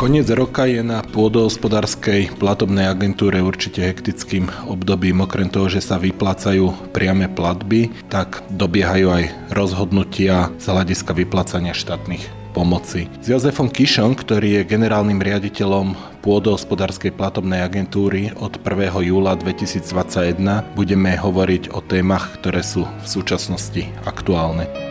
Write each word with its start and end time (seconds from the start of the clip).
Koniec 0.00 0.32
roka 0.32 0.64
je 0.64 0.80
na 0.80 1.04
pôdohospodárskej 1.04 2.40
platobnej 2.40 2.88
agentúre 2.88 3.44
určite 3.44 3.84
hektickým 3.84 4.48
obdobím. 4.64 5.20
Okrem 5.20 5.52
toho, 5.52 5.68
že 5.68 5.84
sa 5.84 6.00
vyplácajú 6.00 6.88
priame 6.96 7.28
platby, 7.28 7.92
tak 8.08 8.40
dobiehajú 8.48 9.12
aj 9.12 9.24
rozhodnutia 9.52 10.48
z 10.56 10.72
hľadiska 10.72 11.12
vyplácania 11.12 11.76
štátnych 11.76 12.24
pomoci. 12.56 13.12
S 13.20 13.28
Jozefom 13.28 13.68
Kišom, 13.68 14.16
ktorý 14.16 14.64
je 14.64 14.72
generálnym 14.72 15.20
riaditeľom 15.20 15.92
pôdohospodárskej 16.24 17.12
platobnej 17.12 17.60
agentúry 17.60 18.32
od 18.40 18.56
1. 18.56 19.04
júla 19.04 19.36
2021 19.36 20.80
budeme 20.80 21.12
hovoriť 21.12 21.76
o 21.76 21.84
témach, 21.84 22.40
ktoré 22.40 22.64
sú 22.64 22.88
v 22.88 23.04
súčasnosti 23.04 23.84
aktuálne. 24.08 24.89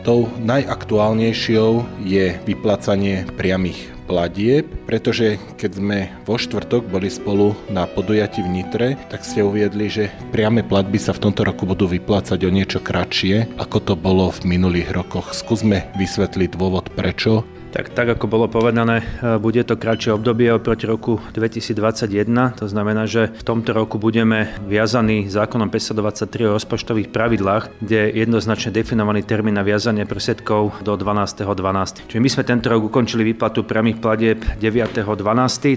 Tou 0.00 0.32
najaktuálnejšou 0.40 1.84
je 2.08 2.32
vyplacanie 2.48 3.28
priamých 3.36 3.92
platieb, 4.08 4.64
pretože 4.88 5.36
keď 5.60 5.70
sme 5.76 5.98
vo 6.24 6.40
štvrtok 6.40 6.88
boli 6.88 7.06
spolu 7.06 7.52
na 7.68 7.84
podujati 7.84 8.40
v 8.40 8.48
Nitre, 8.48 8.88
tak 9.12 9.22
ste 9.22 9.44
uviedli, 9.44 9.86
že 9.86 10.10
priame 10.34 10.64
platby 10.64 10.96
sa 10.96 11.12
v 11.12 11.28
tomto 11.28 11.44
roku 11.44 11.62
budú 11.68 11.86
vyplácať 11.86 12.42
o 12.42 12.50
niečo 12.50 12.80
kratšie, 12.82 13.60
ako 13.60 13.78
to 13.78 13.94
bolo 13.94 14.32
v 14.32 14.56
minulých 14.56 14.90
rokoch. 14.90 15.36
Skúsme 15.36 15.86
vysvetliť 16.00 16.56
dôvod 16.56 16.90
prečo 16.96 17.46
tak, 17.70 17.94
tak 17.94 18.18
ako 18.18 18.26
bolo 18.26 18.46
povedané, 18.50 19.06
e, 19.22 19.38
bude 19.38 19.62
to 19.62 19.78
kratšie 19.78 20.14
obdobie 20.14 20.50
oproti 20.50 20.90
roku 20.90 21.22
2021. 21.32 22.58
To 22.58 22.66
znamená, 22.66 23.06
že 23.06 23.30
v 23.30 23.44
tomto 23.46 23.70
roku 23.70 23.96
budeme 23.96 24.50
viazaní 24.66 25.30
zákonom 25.30 25.70
523 25.70 26.50
o 26.50 26.54
rozpočtových 26.58 27.14
pravidlách, 27.14 27.70
kde 27.78 28.10
je 28.10 28.26
jednoznačne 28.26 28.74
definovaný 28.74 29.22
termín 29.22 29.54
na 29.54 29.62
viazanie 29.62 30.02
prostriedkov 30.04 30.82
do 30.82 30.92
12.12. 30.98 32.10
Čiže 32.10 32.20
my 32.20 32.28
sme 32.28 32.42
tento 32.42 32.66
rok 32.68 32.90
ukončili 32.90 33.22
výplatu 33.22 33.62
priamých 33.62 34.02
platieb 34.02 34.42
9.12., 34.58 35.06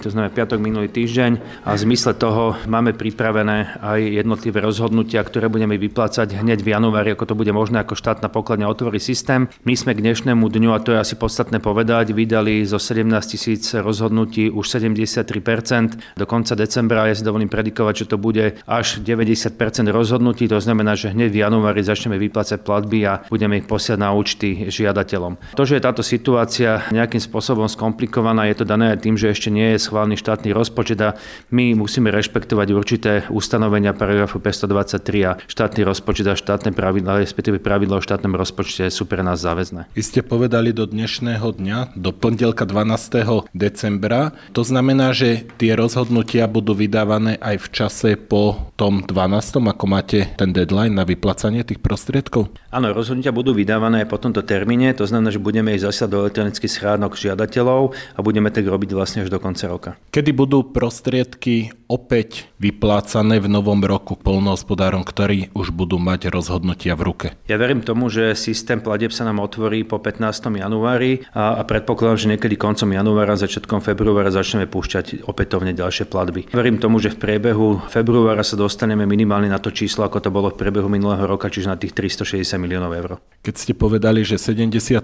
to 0.02 0.10
znamená 0.10 0.34
piatok 0.34 0.58
minulý 0.58 0.90
týždeň 0.90 1.64
a 1.64 1.78
v 1.78 1.80
zmysle 1.80 2.18
toho 2.18 2.58
máme 2.66 2.98
pripravené 2.98 3.78
aj 3.80 4.02
jednotlivé 4.02 4.60
rozhodnutia, 4.60 5.22
ktoré 5.22 5.46
budeme 5.48 5.78
vyplácať 5.78 6.42
hneď 6.42 6.66
v 6.66 6.74
januári, 6.74 7.14
ako 7.14 7.30
to 7.30 7.36
bude 7.38 7.54
možné, 7.54 7.86
ako 7.86 7.94
štátna 7.94 8.34
pokladňa 8.34 8.66
otvorí 8.66 8.98
systém. 8.98 9.46
My 9.68 9.78
sme 9.78 9.94
k 9.94 10.02
dnešnému 10.02 10.42
dňu, 10.50 10.70
a 10.74 10.82
to 10.82 10.98
je 10.98 11.02
asi 11.04 11.16
podstatné 11.20 11.62
povedať, 11.62 11.83
povedať, 11.84 12.16
vydali 12.16 12.64
zo 12.64 12.80
17 12.80 13.12
tisíc 13.28 13.76
rozhodnutí 13.76 14.48
už 14.48 14.80
73%. 14.80 16.16
Do 16.16 16.24
konca 16.24 16.56
decembra 16.56 17.12
ja 17.12 17.16
si 17.20 17.28
dovolím 17.28 17.52
predikovať, 17.52 18.08
že 18.08 18.16
to 18.16 18.16
bude 18.16 18.56
až 18.64 19.04
90% 19.04 19.60
rozhodnutí, 19.92 20.48
to 20.48 20.64
znamená, 20.64 20.96
že 20.96 21.12
hneď 21.12 21.28
v 21.36 21.44
januári 21.44 21.84
začneme 21.84 22.16
vyplácať 22.16 22.64
platby 22.64 23.00
a 23.04 23.28
budeme 23.28 23.60
ich 23.60 23.68
posiať 23.68 24.00
na 24.00 24.16
účty 24.16 24.72
žiadateľom. 24.72 25.60
To, 25.60 25.68
že 25.68 25.76
je 25.76 25.84
táto 25.84 26.00
situácia 26.00 26.88
nejakým 26.88 27.20
spôsobom 27.20 27.68
skomplikovaná, 27.68 28.48
je 28.48 28.64
to 28.64 28.66
dané 28.66 28.96
aj 28.96 29.04
tým, 29.04 29.20
že 29.20 29.36
ešte 29.36 29.52
nie 29.52 29.76
je 29.76 29.84
schválený 29.84 30.16
štátny 30.16 30.56
rozpočet 30.56 31.04
a 31.04 31.20
my 31.52 31.76
musíme 31.76 32.08
rešpektovať 32.16 32.68
určité 32.72 33.28
ustanovenia 33.28 33.92
paragrafu 33.92 34.40
523 34.40 35.28
a 35.28 35.36
štátny 35.52 35.84
rozpočet 35.84 36.32
a 36.32 36.40
štátne 36.40 36.72
pravidla, 36.72 37.20
respektíve 37.20 37.60
pravidla 37.60 38.00
o 38.00 38.06
štátnom 38.06 38.40
rozpočte 38.40 38.88
sú 38.88 39.04
pre 39.04 39.20
nás 39.20 39.44
záväzné. 39.44 39.92
Vy 39.92 40.02
ste 40.08 40.24
povedali 40.24 40.72
do 40.72 40.88
dnešného 40.88 41.60
dňa, 41.60 41.73
dňa, 41.74 41.98
do 41.98 42.14
pondelka 42.14 42.70
12. 42.70 43.50
decembra. 43.58 44.38
To 44.54 44.62
znamená, 44.62 45.10
že 45.18 45.50
tie 45.58 45.74
rozhodnutia 45.74 46.46
budú 46.46 46.78
vydávané 46.78 47.42
aj 47.42 47.66
v 47.66 47.68
čase 47.74 48.10
po 48.14 48.70
tom 48.78 49.02
12. 49.02 49.74
ako 49.74 49.86
máte 49.90 50.30
ten 50.38 50.54
deadline 50.54 50.94
na 50.94 51.02
vyplacanie 51.02 51.66
tých 51.66 51.82
prostriedkov? 51.82 52.54
Áno, 52.70 52.94
rozhodnutia 52.94 53.34
budú 53.34 53.58
vydávané 53.58 54.06
aj 54.06 54.08
po 54.14 54.22
tomto 54.22 54.46
termíne, 54.46 54.94
to 54.94 55.10
znamená, 55.10 55.34
že 55.34 55.42
budeme 55.42 55.74
ísť 55.74 55.90
zase 55.90 56.06
do 56.06 56.22
elektronických 56.22 56.70
schránok 56.70 57.18
žiadateľov 57.18 57.98
a 58.14 58.20
budeme 58.22 58.54
tak 58.54 58.70
robiť 58.70 58.94
vlastne 58.94 59.26
až 59.26 59.34
do 59.34 59.42
konca 59.42 59.66
roka. 59.66 59.90
Kedy 60.14 60.30
budú 60.30 60.62
prostriedky 60.70 61.74
opäť 61.94 62.50
vyplácané 62.58 63.38
v 63.38 63.46
novom 63.46 63.78
roku 63.86 64.18
polnohospodárom, 64.18 65.06
ktorí 65.06 65.54
už 65.54 65.70
budú 65.70 66.02
mať 66.02 66.34
rozhodnutia 66.34 66.98
v 66.98 67.06
ruke? 67.06 67.28
Ja 67.46 67.62
verím 67.62 67.86
tomu, 67.86 68.10
že 68.10 68.34
systém 68.34 68.82
pladeb 68.82 69.14
sa 69.14 69.30
nám 69.30 69.38
otvorí 69.38 69.86
po 69.86 70.02
15. 70.02 70.26
januári 70.58 71.22
a, 71.38 71.60
a 71.60 71.62
predpokladám, 71.62 72.18
že 72.18 72.32
niekedy 72.34 72.58
koncom 72.58 72.90
januára, 72.90 73.38
začiatkom 73.38 73.86
februára 73.86 74.34
začneme 74.34 74.66
púšťať 74.66 75.22
opätovne 75.30 75.78
ďalšie 75.78 76.10
platby. 76.10 76.50
Verím 76.50 76.82
tomu, 76.82 76.98
že 76.98 77.14
v 77.14 77.22
priebehu 77.22 77.86
februára 77.94 78.42
sa 78.42 78.58
dostaneme 78.58 79.06
minimálne 79.06 79.52
na 79.52 79.62
to 79.62 79.70
číslo, 79.70 80.10
ako 80.10 80.18
to 80.24 80.30
bolo 80.34 80.50
v 80.50 80.58
priebehu 80.58 80.90
minulého 80.90 81.30
roka, 81.30 81.52
čiže 81.54 81.70
na 81.70 81.78
tých 81.78 81.94
360 81.94 82.58
miliónov 82.58 82.96
eur. 82.96 83.22
Keď 83.44 83.56
ste 83.60 83.74
povedali, 83.76 84.24
že 84.24 84.40
73% 84.40 85.04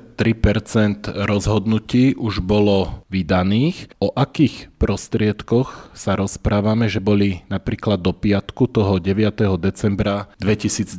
rozhodnutí 1.28 2.16
už 2.16 2.40
bolo 2.40 3.04
vydaných, 3.12 3.92
o 4.00 4.16
akých 4.16 4.72
prostriedkoch 4.80 5.92
sa 5.92 6.16
rozprávame, 6.16 6.78
že 6.88 7.03
boli 7.03 7.44
napríklad 7.51 8.00
do 8.00 8.16
piatku 8.16 8.69
toho 8.72 9.01
9. 9.01 9.59
decembra 9.59 10.29
2022 10.40 10.94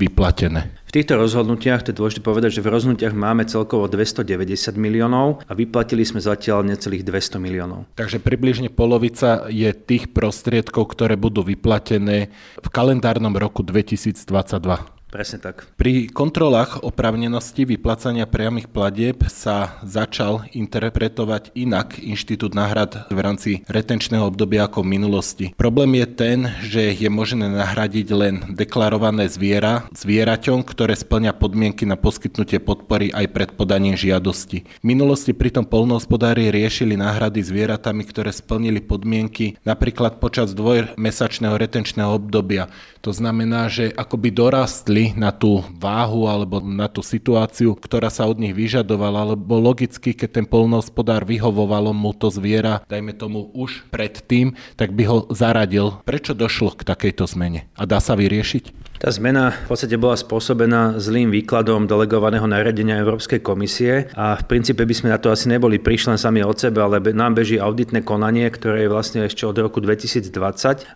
vyplatené? 0.00 0.72
V 0.86 0.94
týchto 0.94 1.18
rozhodnutiach, 1.18 1.82
to 1.82 1.90
je 1.92 1.98
dôležité 1.98 2.22
povedať, 2.22 2.56
že 2.56 2.64
v 2.64 2.72
rozhodnutiach 2.72 3.12
máme 3.12 3.44
celkovo 3.44 3.90
290 3.90 4.78
miliónov 4.78 5.42
a 5.44 5.52
vyplatili 5.52 6.06
sme 6.06 6.22
zatiaľ 6.22 6.62
necelých 6.64 7.02
200 7.02 7.42
miliónov. 7.42 7.90
Takže 7.98 8.22
približne 8.22 8.70
polovica 8.70 9.50
je 9.50 9.68
tých 9.74 10.14
prostriedkov, 10.14 10.94
ktoré 10.94 11.18
budú 11.18 11.42
vyplatené 11.42 12.30
v 12.62 12.68
kalendárnom 12.70 13.34
roku 13.34 13.66
2022. 13.66 14.95
Presne 15.06 15.38
tak. 15.38 15.70
Pri 15.78 16.10
kontrolách 16.10 16.82
oprávnenosti 16.82 17.62
vyplacania 17.62 18.26
priamých 18.26 18.66
platieb 18.66 19.22
sa 19.30 19.78
začal 19.86 20.50
interpretovať 20.50 21.54
inak 21.54 22.02
inštitút 22.02 22.58
náhrad 22.58 23.06
v 23.06 23.18
rámci 23.22 23.50
retenčného 23.70 24.26
obdobia 24.26 24.66
ako 24.66 24.82
v 24.82 24.98
minulosti. 24.98 25.46
Problém 25.54 26.02
je 26.02 26.06
ten, 26.10 26.38
že 26.66 26.90
je 26.90 27.06
možné 27.06 27.46
nahradiť 27.46 28.08
len 28.10 28.34
deklarované 28.50 29.30
zviera 29.30 29.86
zvieraťom, 29.94 30.66
ktoré 30.66 30.98
splňa 30.98 31.38
podmienky 31.38 31.86
na 31.86 31.94
poskytnutie 31.94 32.58
podpory 32.58 33.14
aj 33.14 33.30
pred 33.30 33.50
podaním 33.54 33.94
žiadosti. 33.94 34.66
V 34.66 34.84
minulosti 34.84 35.30
pritom 35.30 35.70
polnohospodári 35.70 36.50
riešili 36.50 36.98
náhrady 36.98 37.46
zvieratami, 37.46 38.02
ktoré 38.02 38.34
splnili 38.34 38.82
podmienky 38.82 39.54
napríklad 39.62 40.18
počas 40.18 40.50
dvojmesačného 40.50 41.54
retenčného 41.54 42.10
obdobia. 42.10 42.66
To 43.06 43.14
znamená, 43.14 43.70
že 43.70 43.94
akoby 43.94 44.34
dorastli 44.34 44.95
na 45.18 45.34
tú 45.34 45.60
váhu 45.76 46.24
alebo 46.24 46.64
na 46.64 46.88
tú 46.88 47.04
situáciu, 47.04 47.76
ktorá 47.76 48.08
sa 48.08 48.24
od 48.24 48.40
nich 48.40 48.56
vyžadovala, 48.56 49.36
lebo 49.36 49.60
logicky, 49.60 50.16
keď 50.16 50.40
ten 50.40 50.46
polnohospodár 50.48 51.28
vyhovovalo 51.28 51.92
mu 51.92 52.16
to 52.16 52.32
zviera, 52.32 52.80
dajme 52.88 53.12
tomu 53.12 53.52
už 53.52 53.84
predtým, 53.92 54.56
tak 54.80 54.96
by 54.96 55.02
ho 55.04 55.18
zaradil. 55.34 56.00
Prečo 56.08 56.32
došlo 56.32 56.72
k 56.72 56.88
takejto 56.88 57.28
zmene? 57.28 57.68
A 57.76 57.84
dá 57.84 58.00
sa 58.00 58.16
vyriešiť? 58.16 58.86
Tá 58.96 59.12
zmena 59.12 59.52
v 59.52 59.76
podstate 59.76 60.00
bola 60.00 60.16
spôsobená 60.16 60.96
zlým 60.96 61.28
výkladom 61.28 61.84
delegovaného 61.84 62.48
nariadenia 62.48 62.96
Európskej 63.04 63.44
komisie 63.44 64.08
a 64.16 64.40
v 64.40 64.44
princípe 64.48 64.88
by 64.88 64.94
sme 64.96 65.12
na 65.12 65.20
to 65.20 65.28
asi 65.28 65.52
neboli 65.52 65.76
prišli 65.76 66.16
len 66.16 66.20
sami 66.20 66.40
od 66.40 66.56
sebe, 66.56 66.80
ale 66.80 67.04
nám 67.12 67.36
beží 67.36 67.60
auditné 67.60 68.00
konanie, 68.00 68.48
ktoré 68.48 68.88
je 68.88 68.92
vlastne 68.92 69.20
ešte 69.28 69.44
od 69.44 69.52
roku 69.60 69.84
2020 69.84 70.32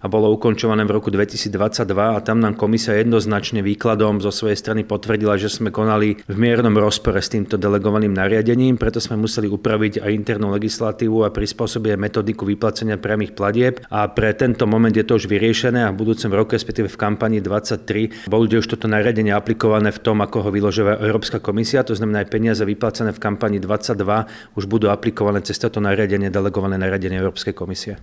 a 0.00 0.06
bolo 0.08 0.32
ukončované 0.32 0.88
v 0.88 0.96
roku 0.96 1.12
2022 1.12 1.60
a 1.92 2.18
tam 2.24 2.40
nám 2.40 2.56
komisia 2.56 2.96
jednoznačne 2.96 3.60
výkladom 3.90 4.22
zo 4.22 4.30
svojej 4.30 4.54
strany 4.54 4.86
potvrdila, 4.86 5.34
že 5.34 5.50
sme 5.50 5.74
konali 5.74 6.14
v 6.14 6.36
miernom 6.38 6.78
rozpore 6.78 7.18
s 7.18 7.34
týmto 7.34 7.58
delegovaným 7.58 8.14
nariadením, 8.14 8.78
preto 8.78 9.02
sme 9.02 9.18
museli 9.18 9.50
upraviť 9.50 9.98
aj 9.98 10.10
internú 10.14 10.54
legislatívu 10.54 11.26
a 11.26 11.34
prispôsobiť 11.34 11.98
metodiku 11.98 12.46
vyplacenia 12.46 13.02
priamých 13.02 13.34
platieb 13.34 13.82
a 13.90 14.06
pre 14.06 14.30
tento 14.38 14.70
moment 14.70 14.94
je 14.94 15.02
to 15.02 15.18
už 15.18 15.26
vyriešené 15.26 15.82
a 15.82 15.90
v 15.90 15.98
budúcom 16.06 16.30
roku, 16.30 16.54
respektíve 16.54 16.86
v 16.86 17.00
kampani 17.02 17.42
23 17.42 17.90
2023 17.90 18.30
bolo 18.30 18.46
už 18.46 18.66
toto 18.70 18.86
nariadenie 18.86 19.34
aplikované 19.34 19.90
v 19.90 19.98
tom, 19.98 20.22
ako 20.22 20.46
ho 20.46 20.50
vyložila 20.54 21.02
Európska 21.02 21.42
komisia, 21.42 21.82
to 21.82 21.98
znamená 21.98 22.22
aj 22.22 22.30
peniaze 22.30 22.62
vyplacené 22.62 23.10
v 23.10 23.18
kampani 23.18 23.58
22 23.58 24.54
už 24.54 24.64
budú 24.70 24.86
aplikované 24.86 25.42
cez 25.42 25.58
toto 25.58 25.82
nariadenie, 25.82 26.30
delegované 26.30 26.78
nariadenie 26.78 27.18
Európskej 27.18 27.58
komisie. 27.58 27.98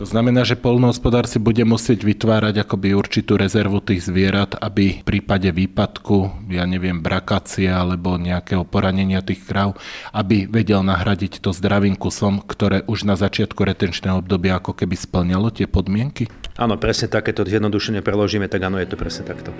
To 0.00 0.08
znamená, 0.08 0.48
že 0.48 0.56
polnohospodár 0.56 1.28
si 1.28 1.36
bude 1.36 1.60
musieť 1.68 2.08
vytvárať 2.08 2.64
akoby 2.64 2.96
určitú 2.96 3.36
rezervu 3.36 3.84
tých 3.84 4.08
zvierat, 4.08 4.56
aby 4.56 5.04
v 5.04 5.04
prípade 5.04 5.52
výpadku, 5.52 6.48
ja 6.48 6.64
neviem, 6.64 7.04
brakácie 7.04 7.68
alebo 7.68 8.16
nejakého 8.16 8.64
poranenia 8.64 9.20
tých 9.20 9.44
kráv, 9.44 9.76
aby 10.16 10.48
vedel 10.48 10.80
nahradiť 10.80 11.44
to 11.44 11.52
zdravým 11.52 12.00
kusom, 12.00 12.40
ktoré 12.40 12.80
už 12.88 13.04
na 13.04 13.20
začiatku 13.20 13.60
retenčného 13.60 14.24
obdobia 14.24 14.56
ako 14.56 14.72
keby 14.72 14.96
splňalo 14.96 15.52
tie 15.52 15.68
podmienky? 15.68 16.32
Áno, 16.56 16.80
presne 16.80 17.12
takéto 17.12 17.44
zjednodušenie 17.44 18.00
preložíme, 18.00 18.48
tak 18.48 18.64
áno, 18.64 18.80
je 18.80 18.88
to 18.88 18.96
presne 18.96 19.28
takto. 19.28 19.52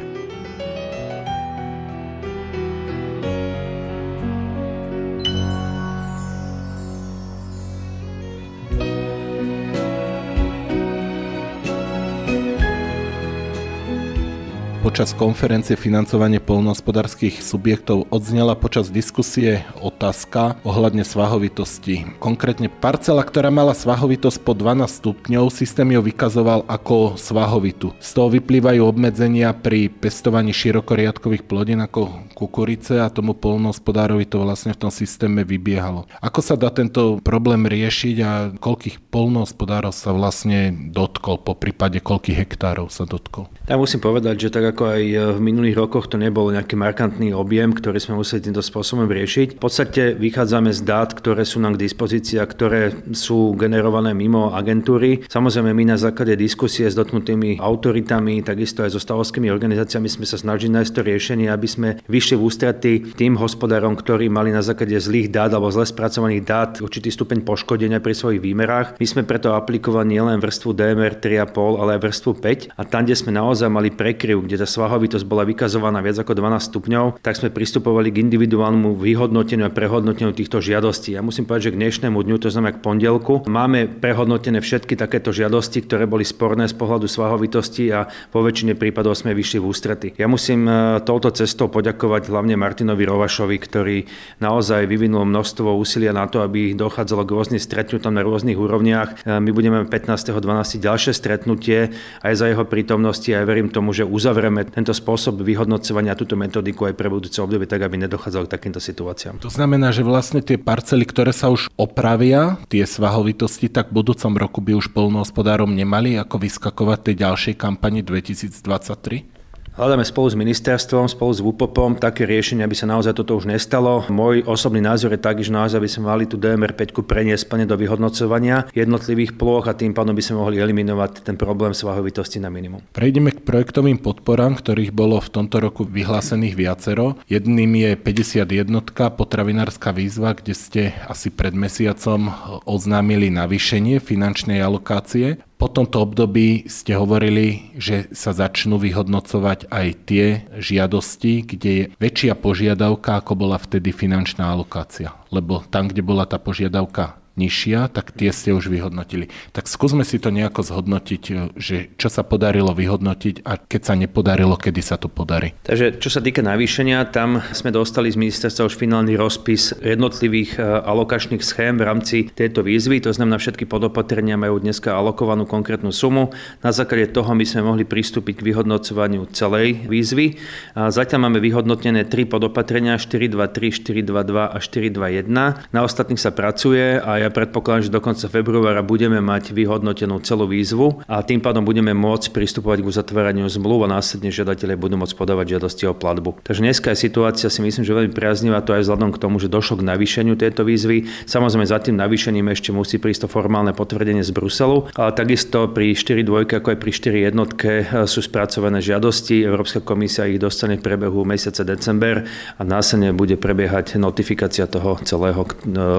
Počas 14.91 15.15
konferencie 15.15 15.79
financovanie 15.79 16.43
polnohospodárskych 16.43 17.47
subjektov 17.47 18.11
odznela 18.11 18.59
počas 18.59 18.91
diskusie 18.91 19.63
otázka 19.79 20.59
ohľadne 20.67 21.07
svahovitosti. 21.07 22.19
Konkrétne 22.19 22.67
parcela, 22.67 23.23
ktorá 23.23 23.55
mala 23.55 23.71
svahovitosť 23.71 24.43
po 24.43 24.51
12 24.51 24.91
stupňov, 24.91 25.55
systém 25.55 25.95
ju 25.95 26.03
vykazoval 26.03 26.67
ako 26.67 27.15
svahovitu. 27.15 27.95
Z 28.03 28.19
toho 28.19 28.35
vyplývajú 28.35 28.83
obmedzenia 28.83 29.55
pri 29.55 29.95
pestovaní 29.95 30.51
širokoriadkových 30.51 31.47
plodín 31.47 31.87
ako 31.87 32.27
kukurice 32.35 32.99
a 32.99 33.15
tomu 33.15 33.39
polnohospodárovi 33.39 34.27
to 34.27 34.43
vlastne 34.43 34.75
v 34.75 34.81
tom 34.81 34.91
systéme 34.91 35.47
vybiehalo. 35.47 36.11
Ako 36.19 36.43
sa 36.43 36.59
dá 36.59 36.67
tento 36.75 37.23
problém 37.23 37.63
riešiť 37.63 38.17
a 38.27 38.31
koľkých 38.59 39.07
polnohospodárov 39.15 39.95
sa 39.95 40.11
vlastne 40.11 40.75
dotkol, 40.91 41.39
po 41.39 41.55
prípade 41.55 42.03
koľkých 42.03 42.43
hektárov 42.43 42.91
sa 42.91 43.07
dotkol? 43.07 43.47
Ja 43.71 43.79
musím 43.79 44.03
povedať, 44.03 44.51
že 44.51 44.51
tak 44.51 44.67
ako 44.73 44.80
aj 44.87 45.37
v 45.37 45.41
minulých 45.41 45.77
rokoch 45.77 46.09
to 46.09 46.17
nebol 46.17 46.49
nejaký 46.49 46.79
markantný 46.79 47.35
objem, 47.35 47.75
ktorý 47.75 47.99
sme 48.01 48.21
museli 48.21 48.45
týmto 48.45 48.65
spôsobom 48.65 49.09
riešiť. 49.11 49.57
V 49.57 49.63
podstate 49.63 50.15
vychádzame 50.17 50.71
z 50.71 50.81
dát, 50.87 51.11
ktoré 51.13 51.43
sú 51.43 51.59
nám 51.61 51.77
k 51.77 51.85
dispozícii 51.85 52.39
a 52.41 52.47
ktoré 52.47 52.95
sú 53.13 53.53
generované 53.59 54.15
mimo 54.15 54.55
agentúry. 54.55 55.27
Samozrejme, 55.27 55.75
my 55.75 55.85
na 55.93 55.99
základe 55.99 56.39
diskusie 56.39 56.87
s 56.87 56.97
dotknutými 56.97 57.59
autoritami, 57.59 58.41
takisto 58.41 58.87
aj 58.87 58.95
so 58.95 59.01
stavovskými 59.03 59.51
organizáciami 59.51 60.07
sme 60.07 60.25
sa 60.25 60.39
snažili 60.39 60.73
nájsť 60.73 60.93
to 60.95 61.03
riešenie, 61.03 61.49
aby 61.51 61.69
sme 61.69 61.89
vyšli 62.07 62.39
v 62.39 62.45
ústrety 62.47 62.93
tým 63.19 63.35
hospodárom, 63.37 63.99
ktorí 63.99 64.31
mali 64.31 64.55
na 64.55 64.63
základe 64.63 64.97
zlých 64.97 65.35
dát 65.35 65.51
alebo 65.51 65.73
zle 65.75 65.89
spracovaných 65.89 66.43
dát 66.47 66.71
určitý 66.79 67.11
stupeň 67.11 67.43
poškodenia 67.43 67.99
pri 67.99 68.15
svojich 68.15 68.39
výmerách. 68.39 68.97
My 69.03 69.07
sme 69.07 69.23
preto 69.27 69.59
aplikovali 69.59 70.15
nielen 70.15 70.39
vrstvu 70.39 70.71
DMR 70.71 71.19
3,5, 71.19 71.81
ale 71.81 71.99
aj 71.99 72.01
vrstvu 72.07 72.31
5 72.39 72.79
a 72.79 72.83
tam, 72.87 73.03
kde 73.03 73.17
sme 73.19 73.35
naozaj 73.35 73.67
mali 73.67 73.91
prekryv, 73.91 74.47
kde 74.47 74.63
tá 74.63 74.69
svahovitosť 74.71 75.27
bola 75.27 75.43
vykazovaná 75.43 75.99
viac 75.99 76.23
ako 76.23 76.39
12 76.39 76.71
stupňov, 76.71 77.05
tak 77.19 77.35
sme 77.35 77.51
pristupovali 77.51 78.15
k 78.15 78.23
individuálnemu 78.23 78.95
vyhodnoteniu 78.95 79.67
a 79.67 79.75
prehodnoteniu 79.75 80.31
týchto 80.31 80.63
žiadostí. 80.63 81.19
Ja 81.19 81.27
musím 81.27 81.51
povedať, 81.51 81.71
že 81.71 81.75
k 81.75 81.81
dnešnému 81.83 82.19
dňu, 82.23 82.37
to 82.39 82.49
znamená 82.49 82.79
k 82.79 82.85
pondelku, 82.85 83.43
máme 83.51 83.91
prehodnotené 83.91 84.63
všetky 84.63 84.95
takéto 84.95 85.35
žiadosti, 85.35 85.83
ktoré 85.83 86.07
boli 86.07 86.23
sporné 86.23 86.71
z 86.71 86.75
pohľadu 86.79 87.11
svahovitosti 87.11 87.91
a 87.91 88.07
po 88.31 88.47
väčšine 88.47 88.79
prípadov 88.79 89.19
sme 89.19 89.35
vyšli 89.35 89.59
v 89.59 89.67
ústrety. 89.67 90.09
Ja 90.15 90.31
musím 90.31 90.71
e, 90.71 91.03
touto 91.03 91.35
cestou 91.35 91.67
poďakovať 91.67 92.31
hlavne 92.31 92.55
Martinovi 92.55 93.03
Rovašovi, 93.03 93.57
ktorý 93.59 93.97
naozaj 94.39 94.87
vyvinul 94.87 95.27
množstvo 95.27 95.75
úsilia 95.75 96.15
na 96.15 96.31
to, 96.31 96.45
aby 96.47 96.77
dochádzalo 96.77 97.27
k 97.27 97.35
rôznym 97.35 97.61
stretnutiam 97.61 98.15
na 98.15 98.23
rôznych 98.23 98.57
úrovniach. 98.57 99.27
E, 99.27 99.41
my 99.41 99.51
budeme 99.51 99.83
15.12. 99.89 100.79
ďalšie 100.79 101.13
stretnutie 101.17 101.91
aj 102.23 102.33
za 102.37 102.47
jeho 102.47 102.63
prítomnosti 102.69 103.33
a 103.33 103.43
ja 103.43 103.49
verím 103.49 103.73
tomu, 103.73 103.97
že 103.97 104.05
uzavrieme 104.07 104.60
tento 104.69 104.93
spôsob 104.93 105.41
vyhodnocovania 105.41 106.13
túto 106.13 106.37
metodiku 106.37 106.85
aj 106.91 106.95
pre 106.99 107.09
budúce 107.09 107.41
obdobie, 107.41 107.65
tak 107.65 107.81
aby 107.81 107.97
nedochádzalo 108.05 108.45
k 108.45 108.55
takýmto 108.61 108.81
situáciám. 108.83 109.41
To 109.41 109.49
znamená, 109.49 109.89
že 109.95 110.05
vlastne 110.05 110.45
tie 110.45 110.61
parcely, 110.61 111.09
ktoré 111.09 111.33
sa 111.33 111.49
už 111.49 111.73
opravia, 111.81 112.61
tie 112.69 112.85
svahovitosti, 112.85 113.73
tak 113.73 113.89
v 113.91 114.05
budúcom 114.05 114.33
roku 114.37 114.61
by 114.61 114.77
už 114.77 114.93
polnohospodárom 114.93 115.73
nemali 115.73 116.21
ako 116.21 116.37
vyskakovať 116.37 116.99
tej 117.11 117.15
ďalšej 117.25 117.55
kampani 117.57 118.05
2023? 118.05 119.40
Hľadáme 119.81 120.05
spolu 120.05 120.29
s 120.29 120.37
ministerstvom, 120.37 121.09
spolu 121.09 121.33
s 121.33 121.41
VUPOPom 121.41 121.97
také 121.97 122.29
riešenie, 122.29 122.61
aby 122.69 122.77
sa 122.77 122.85
naozaj 122.85 123.17
toto 123.17 123.41
už 123.41 123.49
nestalo. 123.49 124.05
Môj 124.13 124.45
osobný 124.45 124.85
názor 124.85 125.17
je 125.17 125.25
taký, 125.25 125.41
že 125.41 125.57
naozaj 125.57 125.81
by 125.81 125.89
sme 125.89 126.05
mali 126.05 126.29
tú 126.29 126.37
DMR 126.37 126.77
5 126.77 127.01
preniesť 127.01 127.49
plne 127.49 127.65
do 127.65 127.81
vyhodnocovania 127.81 128.69
jednotlivých 128.77 129.41
plôch 129.41 129.65
a 129.65 129.73
tým 129.73 129.97
pádom 129.97 130.13
by 130.13 130.21
sme 130.21 130.45
mohli 130.45 130.61
eliminovať 130.61 131.25
ten 131.25 131.41
problém 131.41 131.73
svahovitosti 131.73 132.45
na 132.45 132.53
minimum. 132.53 132.85
Prejdeme 132.93 133.33
k 133.33 133.41
projektovým 133.41 133.97
podporám, 134.05 134.61
ktorých 134.61 134.93
bolo 134.93 135.17
v 135.17 135.33
tomto 135.33 135.65
roku 135.65 135.89
vyhlásených 135.89 136.61
viacero. 136.61 137.17
Jedným 137.25 137.73
je 137.81 137.91
51 137.97 139.17
potravinárska 139.17 139.97
výzva, 139.97 140.37
kde 140.37 140.53
ste 140.53 140.83
asi 141.09 141.33
pred 141.33 141.57
mesiacom 141.57 142.29
oznámili 142.69 143.33
navýšenie 143.33 143.97
finančnej 143.97 144.61
alokácie. 144.61 145.41
Po 145.61 145.69
tomto 145.69 146.09
období 146.09 146.65
ste 146.73 146.97
hovorili, 146.97 147.77
že 147.77 148.09
sa 148.17 148.33
začnú 148.33 148.81
vyhodnocovať 148.81 149.69
aj 149.69 149.87
tie 150.09 150.49
žiadosti, 150.57 151.45
kde 151.45 151.71
je 151.71 151.85
väčšia 152.01 152.33
požiadavka, 152.33 153.21
ako 153.21 153.37
bola 153.37 153.61
vtedy 153.61 153.93
finančná 153.93 154.49
alokácia. 154.49 155.13
Lebo 155.29 155.61
tam, 155.69 155.93
kde 155.93 156.01
bola 156.01 156.25
tá 156.25 156.41
požiadavka 156.41 157.21
nižšia, 157.39 157.91
tak 157.91 158.13
tie 158.15 158.35
ste 158.35 158.51
už 158.53 158.69
vyhodnotili. 158.69 159.31
Tak 159.55 159.71
skúsme 159.71 160.03
si 160.03 160.19
to 160.19 160.35
nejako 160.35 160.67
zhodnotiť, 160.67 161.23
e, 161.31 161.35
že 161.57 161.77
čo 161.97 162.11
sa 162.11 162.27
podarilo 162.27 162.75
vyhodnotiť 162.75 163.47
a 163.47 163.57
keď 163.57 163.83
sa 163.83 163.95
nepodarilo, 163.95 164.59
kedy 164.59 164.83
sa 164.83 164.99
to 164.99 165.07
podarí. 165.07 165.55
Takže 165.65 166.03
čo 166.03 166.11
sa 166.11 166.21
týka 166.21 166.43
navýšenia, 166.43 167.09
tam 167.09 167.41
sme 167.55 167.71
dostali 167.73 168.13
z 168.13 168.21
ministerstva 168.21 168.69
už 168.69 168.75
finálny 168.77 169.15
rozpis 169.17 169.73
jednotlivých 169.81 170.59
e, 170.59 170.63
alokačných 170.63 171.43
schém 171.43 171.79
v 171.79 171.87
rámci 171.87 172.17
tejto 172.29 172.67
výzvy. 172.67 173.01
To 173.07 173.15
znamená, 173.15 173.41
všetky 173.41 173.65
podopatrenia 173.65 174.37
majú 174.37 174.61
dneska 174.61 174.93
alokovanú 174.93 175.47
konkrétnu 175.47 175.95
sumu. 175.95 176.35
Na 176.61 176.75
základe 176.75 177.15
toho 177.15 177.33
my 177.33 177.47
sme 177.47 177.65
mohli 177.65 177.89
pristúpiť 177.89 178.43
k 178.43 178.47
vyhodnocovaniu 178.53 179.31
celej 179.33 179.87
výzvy. 179.89 180.37
A 180.77 180.93
zatiaľ 180.93 181.31
máme 181.31 181.39
vyhodnotené 181.41 182.05
tri 182.05 182.27
podopatrenia 182.27 182.99
423, 182.99 184.05
422 184.05 184.51
a 184.51 184.59
421. 184.59 185.73
Na 185.73 185.81
ostatných 185.87 186.21
sa 186.21 186.35
pracuje 186.35 186.99
a 186.99 187.23
ja 187.23 187.30
predpokladám, 187.31 187.87
že 187.87 187.95
do 187.95 188.03
konca 188.03 188.27
februára 188.27 188.83
budeme 188.83 189.19
mať 189.23 189.55
vyhodnotenú 189.55 190.19
celú 190.23 190.51
výzvu 190.51 191.07
a 191.07 191.23
tým 191.23 191.39
pádom 191.39 191.63
budeme 191.63 191.95
môcť 191.95 192.35
pristupovať 192.35 192.83
k 192.83 192.89
uzatváraniu 192.91 193.47
zmluv 193.47 193.87
a 193.87 193.93
následne 193.99 194.35
žiadatelia 194.35 194.75
budú 194.75 194.99
môcť 194.99 195.15
podávať 195.15 195.59
žiadosti 195.59 195.85
o 195.87 195.95
platbu. 195.95 196.43
Takže 196.43 196.61
dneska 196.65 196.93
je 196.95 196.99
situácia 197.07 197.49
si 197.53 197.61
myslím, 197.63 197.87
že 197.87 197.93
veľmi 197.95 198.13
priaznivá, 198.15 198.63
to 198.63 198.75
aj 198.75 198.87
vzhľadom 198.87 199.11
k 199.15 199.21
tomu, 199.23 199.37
že 199.39 199.53
došlo 199.53 199.83
k 199.83 199.87
navýšeniu 199.87 200.35
tejto 200.35 200.67
výzvy. 200.67 201.07
Samozrejme 201.29 201.67
za 201.67 201.79
tým 201.79 201.97
navýšením 202.01 202.51
ešte 202.51 202.75
musí 202.75 202.97
prísť 202.97 203.27
to 203.27 203.29
formálne 203.31 203.71
potvrdenie 203.77 204.25
z 204.25 204.33
Bruselu, 204.35 204.91
ale 204.97 205.11
takisto 205.13 205.69
pri 205.71 205.95
4 205.95 206.25
dvojke 206.25 206.59
ako 206.59 206.75
aj 206.75 206.79
pri 206.79 206.91
4 206.91 207.29
jednotke 207.31 207.71
e, 207.71 207.85
sú 208.09 208.21
spracované 208.25 208.81
žiadosti. 208.83 209.45
Európska 209.45 209.85
komisia 209.85 210.27
ich 210.27 210.41
dostane 210.41 210.81
v 210.81 210.85
priebehu 210.85 211.23
mesiaca 211.23 211.63
december 211.63 212.25
a 212.57 212.63
následne 212.63 213.13
bude 213.13 213.37
prebiehať 213.37 214.01
notifikácia 214.01 214.65
toho 214.67 214.97
celého 215.05 215.45
e, 215.45 215.49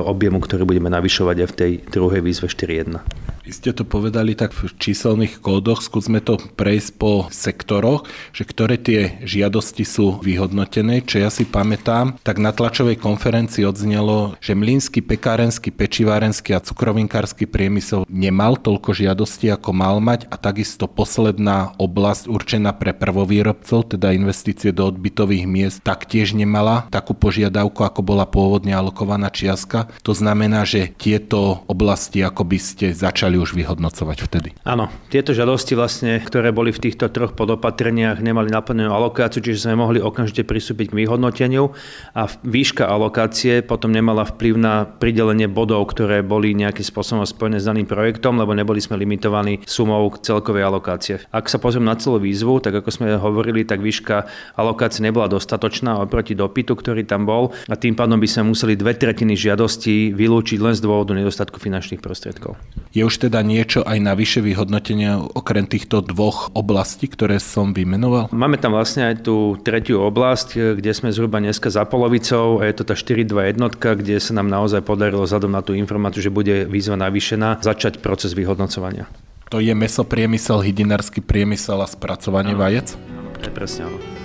objemu, 0.06 0.42
ktorý 0.42 0.66
budeme 0.66 0.90
navyšovať 0.90 1.11
pokračovať 1.12 1.38
aj 1.44 1.48
v 1.52 1.58
tej 1.60 1.72
druhej 1.92 2.22
výzve 2.24 2.48
4.1. 2.48 3.22
Vy 3.42 3.60
ste 3.60 3.76
to 3.76 3.84
povedali 3.84 4.32
tak 4.32 4.54
v 4.54 4.70
číselných 4.70 5.42
kódoch, 5.42 5.82
skúsme 5.84 6.22
to 6.22 6.38
prejsť 6.38 6.90
po 6.96 7.26
sektoroch, 7.34 8.08
že 8.32 8.46
ktoré 8.46 8.78
tie 8.78 9.20
žiadosti 9.26 9.82
sú 9.82 10.22
vyhodnotené. 10.24 11.02
Čo 11.04 11.26
ja 11.26 11.34
si 11.34 11.44
pamätám, 11.44 12.22
tak 12.22 12.38
na 12.38 12.54
tlačovej 12.54 13.02
konferencii 13.02 13.66
odznelo, 13.66 14.38
že 14.40 14.54
mlínsky, 14.54 15.02
pekárenský, 15.02 15.74
pečivárenský 15.74 16.54
a 16.54 16.64
cukrovinkársky 16.64 17.50
priemysel 17.50 18.06
nemal 18.08 18.62
toľko 18.62 18.94
žiadostí, 18.94 19.50
ako 19.50 19.74
mal 19.74 19.98
mať 20.00 20.30
a 20.30 20.38
takisto 20.38 20.86
posledná 20.86 21.74
oblasť 21.82 22.30
určená 22.30 22.78
pre 22.78 22.94
prvovýrobcov, 22.94 23.98
teda 23.98 24.14
investície 24.14 24.70
do 24.70 24.88
odbytových 24.94 25.50
miest, 25.50 25.78
taktiež 25.82 26.38
nemala 26.38 26.86
takú 26.94 27.18
požiadavku, 27.18 27.84
ako 27.84 28.00
bola 28.06 28.30
pôvodne 28.30 28.72
alokovaná 28.78 29.34
čiastka. 29.34 29.90
To 30.06 30.14
znamená, 30.14 30.62
že 30.64 30.94
tieto 31.02 31.66
oblasti 31.66 32.22
ako 32.22 32.46
by 32.46 32.60
ste 32.62 32.94
začali 32.94 33.34
už 33.42 33.58
vyhodnocovať 33.58 34.18
vtedy. 34.22 34.50
Áno, 34.62 34.94
tieto 35.10 35.34
žiadosti 35.34 35.74
vlastne, 35.74 36.22
ktoré 36.22 36.54
boli 36.54 36.70
v 36.70 36.78
týchto 36.78 37.10
troch 37.10 37.34
podopatreniach, 37.34 38.22
nemali 38.22 38.54
naplnenú 38.54 38.94
alokáciu, 38.94 39.42
čiže 39.42 39.66
sme 39.66 39.82
mohli 39.82 39.98
okamžite 39.98 40.46
pristúpiť 40.46 40.94
k 40.94 40.98
vyhodnoteniu 41.02 41.74
a 42.14 42.30
výška 42.46 42.86
alokácie 42.86 43.66
potom 43.66 43.90
nemala 43.90 44.30
vplyv 44.30 44.54
na 44.62 44.86
pridelenie 44.86 45.50
bodov, 45.50 45.90
ktoré 45.90 46.22
boli 46.22 46.54
nejakým 46.54 46.86
spôsobom 46.86 47.26
spojené 47.26 47.58
s 47.58 47.66
daným 47.66 47.90
projektom, 47.90 48.38
lebo 48.38 48.54
neboli 48.54 48.78
sme 48.78 49.02
limitovaní 49.02 49.66
sumou 49.66 50.14
celkovej 50.14 50.70
alokácie. 50.70 51.26
Ak 51.34 51.50
sa 51.50 51.58
pozriem 51.58 51.90
na 51.90 51.98
celú 51.98 52.22
výzvu, 52.22 52.62
tak 52.62 52.78
ako 52.78 52.90
sme 52.94 53.18
hovorili, 53.18 53.66
tak 53.66 53.82
výška 53.82 54.30
alokácie 54.54 55.02
nebola 55.02 55.26
dostatočná 55.26 55.98
oproti 55.98 56.38
dopytu, 56.38 56.78
ktorý 56.78 57.10
tam 57.10 57.26
bol 57.26 57.50
a 57.66 57.74
tým 57.74 57.98
pádom 57.98 58.22
by 58.22 58.30
sme 58.30 58.54
museli 58.54 58.78
dve 58.78 58.94
tretiny 58.94 59.34
žiadostí 59.34 60.14
vylúčiť 60.14 60.60
len 60.62 60.76
z 60.78 60.91
dôvodu 60.92 61.16
nedostatku 61.16 61.56
finančných 61.56 62.04
prostriedkov. 62.04 62.60
Je 62.92 63.08
už 63.08 63.32
teda 63.32 63.40
niečo 63.40 63.88
aj 63.88 63.98
na 64.04 64.12
vyššie 64.12 64.44
vyhodnotenie 64.52 65.16
okrem 65.16 65.64
týchto 65.64 66.04
dvoch 66.04 66.52
oblastí, 66.52 67.08
ktoré 67.08 67.40
som 67.40 67.72
vymenoval? 67.72 68.28
Máme 68.36 68.60
tam 68.60 68.76
vlastne 68.76 69.08
aj 69.08 69.24
tú 69.24 69.56
tretiu 69.64 70.04
oblasť, 70.04 70.76
kde 70.76 70.92
sme 70.92 71.16
zhruba 71.16 71.40
dneska 71.40 71.72
za 71.72 71.88
polovicou 71.88 72.60
a 72.60 72.68
je 72.68 72.76
to 72.76 72.84
tá 72.84 72.94
4.2 73.00 73.32
jednotka, 73.56 73.96
kde 73.96 74.20
sa 74.20 74.36
nám 74.36 74.52
naozaj 74.52 74.84
podarilo 74.84 75.24
zadom 75.24 75.56
na 75.56 75.64
tú 75.64 75.72
informáciu, 75.72 76.20
že 76.20 76.34
bude 76.34 76.68
výzva 76.68 77.00
navýšená, 77.00 77.64
začať 77.64 78.04
proces 78.04 78.36
vyhodnocovania. 78.36 79.08
To 79.52 79.60
je 79.60 79.72
mesopriemysel, 79.76 80.64
hydinársky 80.64 81.20
priemysel 81.24 81.80
a 81.84 81.88
spracovanie 81.88 82.56
áno, 82.56 82.64
vajec? 82.64 82.96
Áno, 82.96 83.32
presne 83.56 83.88
áno. 83.88 84.21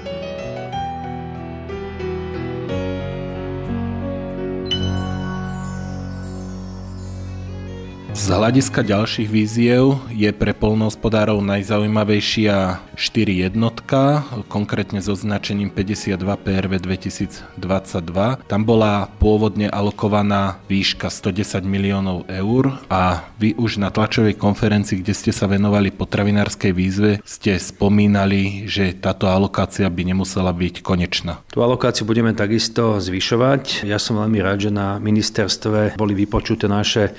Z 8.16 8.32
hľadiska 8.32 8.80
ďalších 8.80 9.28
víziev 9.28 10.00
je 10.08 10.32
pre 10.32 10.56
polnohospodárov 10.56 11.36
najzaujímavejšia 11.44 12.80
4 12.96 13.44
jednotka, 13.44 14.24
konkrétne 14.48 15.04
so 15.04 15.12
značením 15.12 15.68
52 15.68 16.24
PRV 16.24 16.72
2022. 16.80 17.60
Tam 18.48 18.64
bola 18.64 19.12
pôvodne 19.20 19.68
alokovaná 19.68 20.56
výška 20.64 21.12
110 21.12 21.68
miliónov 21.68 22.24
eur 22.32 22.80
a 22.88 23.28
vy 23.36 23.52
už 23.52 23.84
na 23.84 23.92
tlačovej 23.92 24.40
konferencii, 24.40 25.04
kde 25.04 25.12
ste 25.12 25.28
sa 25.36 25.44
venovali 25.44 25.92
potravinárskej 25.92 26.72
výzve, 26.72 27.20
ste 27.20 27.60
spomínali, 27.60 28.64
že 28.64 28.96
táto 28.96 29.28
alokácia 29.28 29.92
by 29.92 30.16
nemusela 30.16 30.56
byť 30.56 30.80
konečná. 30.80 31.44
Tú 31.52 31.60
alokáciu 31.60 32.08
budeme 32.08 32.32
takisto 32.32 32.96
zvyšovať. 32.96 33.84
Ja 33.84 34.00
som 34.00 34.16
veľmi 34.16 34.40
rád, 34.40 34.58
že 34.64 34.72
na 34.72 34.96
ministerstve 35.04 36.00
boli 36.00 36.16
vypočuté 36.16 36.64
naše 36.64 37.12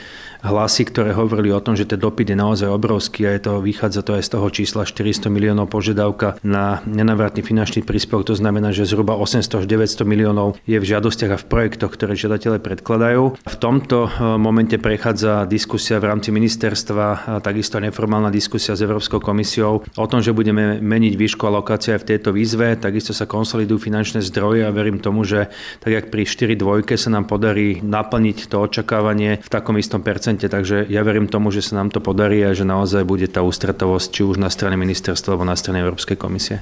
hlasy, 0.46 0.88
ktoré 0.88 1.14
hovorili 1.14 1.50
o 1.54 1.64
tom, 1.64 1.74
že 1.74 1.90
ten 1.90 2.00
dopyt 2.00 2.34
je 2.34 2.38
naozaj 2.38 2.70
obrovský 2.70 3.26
a 3.28 3.36
je 3.36 3.42
to, 3.44 3.54
vychádza 3.60 4.02
to 4.06 4.18
aj 4.18 4.24
z 4.24 4.30
toho 4.38 4.48
čísla 4.54 4.84
400 4.86 5.30
miliónov 5.34 5.70
požiadavka 5.70 6.38
na 6.46 6.82
nenavratný 6.86 7.42
finančný 7.42 7.82
príspevok. 7.84 8.30
To 8.32 8.36
znamená, 8.38 8.72
že 8.72 8.88
zhruba 8.88 9.18
800 9.20 9.64
až 9.64 9.66
900 9.66 10.08
miliónov 10.08 10.58
je 10.64 10.78
v 10.78 10.86
žiadostiach 10.86 11.32
a 11.34 11.42
v 11.42 11.50
projektoch, 11.50 11.92
ktoré 11.94 12.14
žiadatelé 12.16 12.62
predkladajú. 12.62 13.36
V 13.38 13.58
tomto 13.60 14.08
e, 14.08 14.10
momente 14.40 14.78
prechádza 14.78 15.50
diskusia 15.50 15.98
v 15.98 16.14
rámci 16.14 16.30
ministerstva 16.30 17.08
a 17.28 17.34
takisto 17.44 17.82
neformálna 17.82 18.30
diskusia 18.30 18.78
s 18.78 18.84
Európskou 18.84 19.20
komisiou 19.20 19.84
o 19.84 20.08
tom, 20.08 20.22
že 20.22 20.36
budeme 20.36 20.80
meniť 20.80 21.14
výšku 21.18 21.44
alokácie 21.48 21.98
aj 21.98 22.02
v 22.06 22.10
tejto 22.16 22.30
výzve. 22.32 22.78
Takisto 22.78 23.12
sa 23.12 23.26
konsolidujú 23.26 23.82
finančné 23.82 24.22
zdroje 24.22 24.64
a 24.64 24.72
verím 24.72 25.02
tomu, 25.02 25.26
že 25.26 25.50
tak 25.82 25.92
jak 25.94 26.06
pri 26.14 26.24
4 26.24 26.54
dvojke 26.56 26.94
sa 26.96 27.10
nám 27.10 27.26
podarí 27.26 27.82
naplniť 27.82 28.52
to 28.52 28.62
očakávanie 28.62 29.42
v 29.42 29.50
takom 29.50 29.76
istom 29.80 30.04
percentu 30.04 30.27
takže 30.36 30.84
ja 30.92 31.08
verím 31.08 31.32
tomu, 31.32 31.56
že 31.56 31.64
sa 31.64 31.80
nám 31.80 31.96
to 31.96 32.04
podarí 32.04 32.44
a 32.44 32.52
že 32.52 32.68
naozaj 32.68 33.08
bude 33.08 33.32
tá 33.32 33.40
ústretovosť 33.40 34.08
či 34.12 34.22
už 34.28 34.36
na 34.36 34.52
strane 34.52 34.76
ministerstva 34.76 35.40
alebo 35.40 35.48
na 35.48 35.56
strane 35.56 35.80
Európskej 35.80 36.20
komisie. 36.20 36.60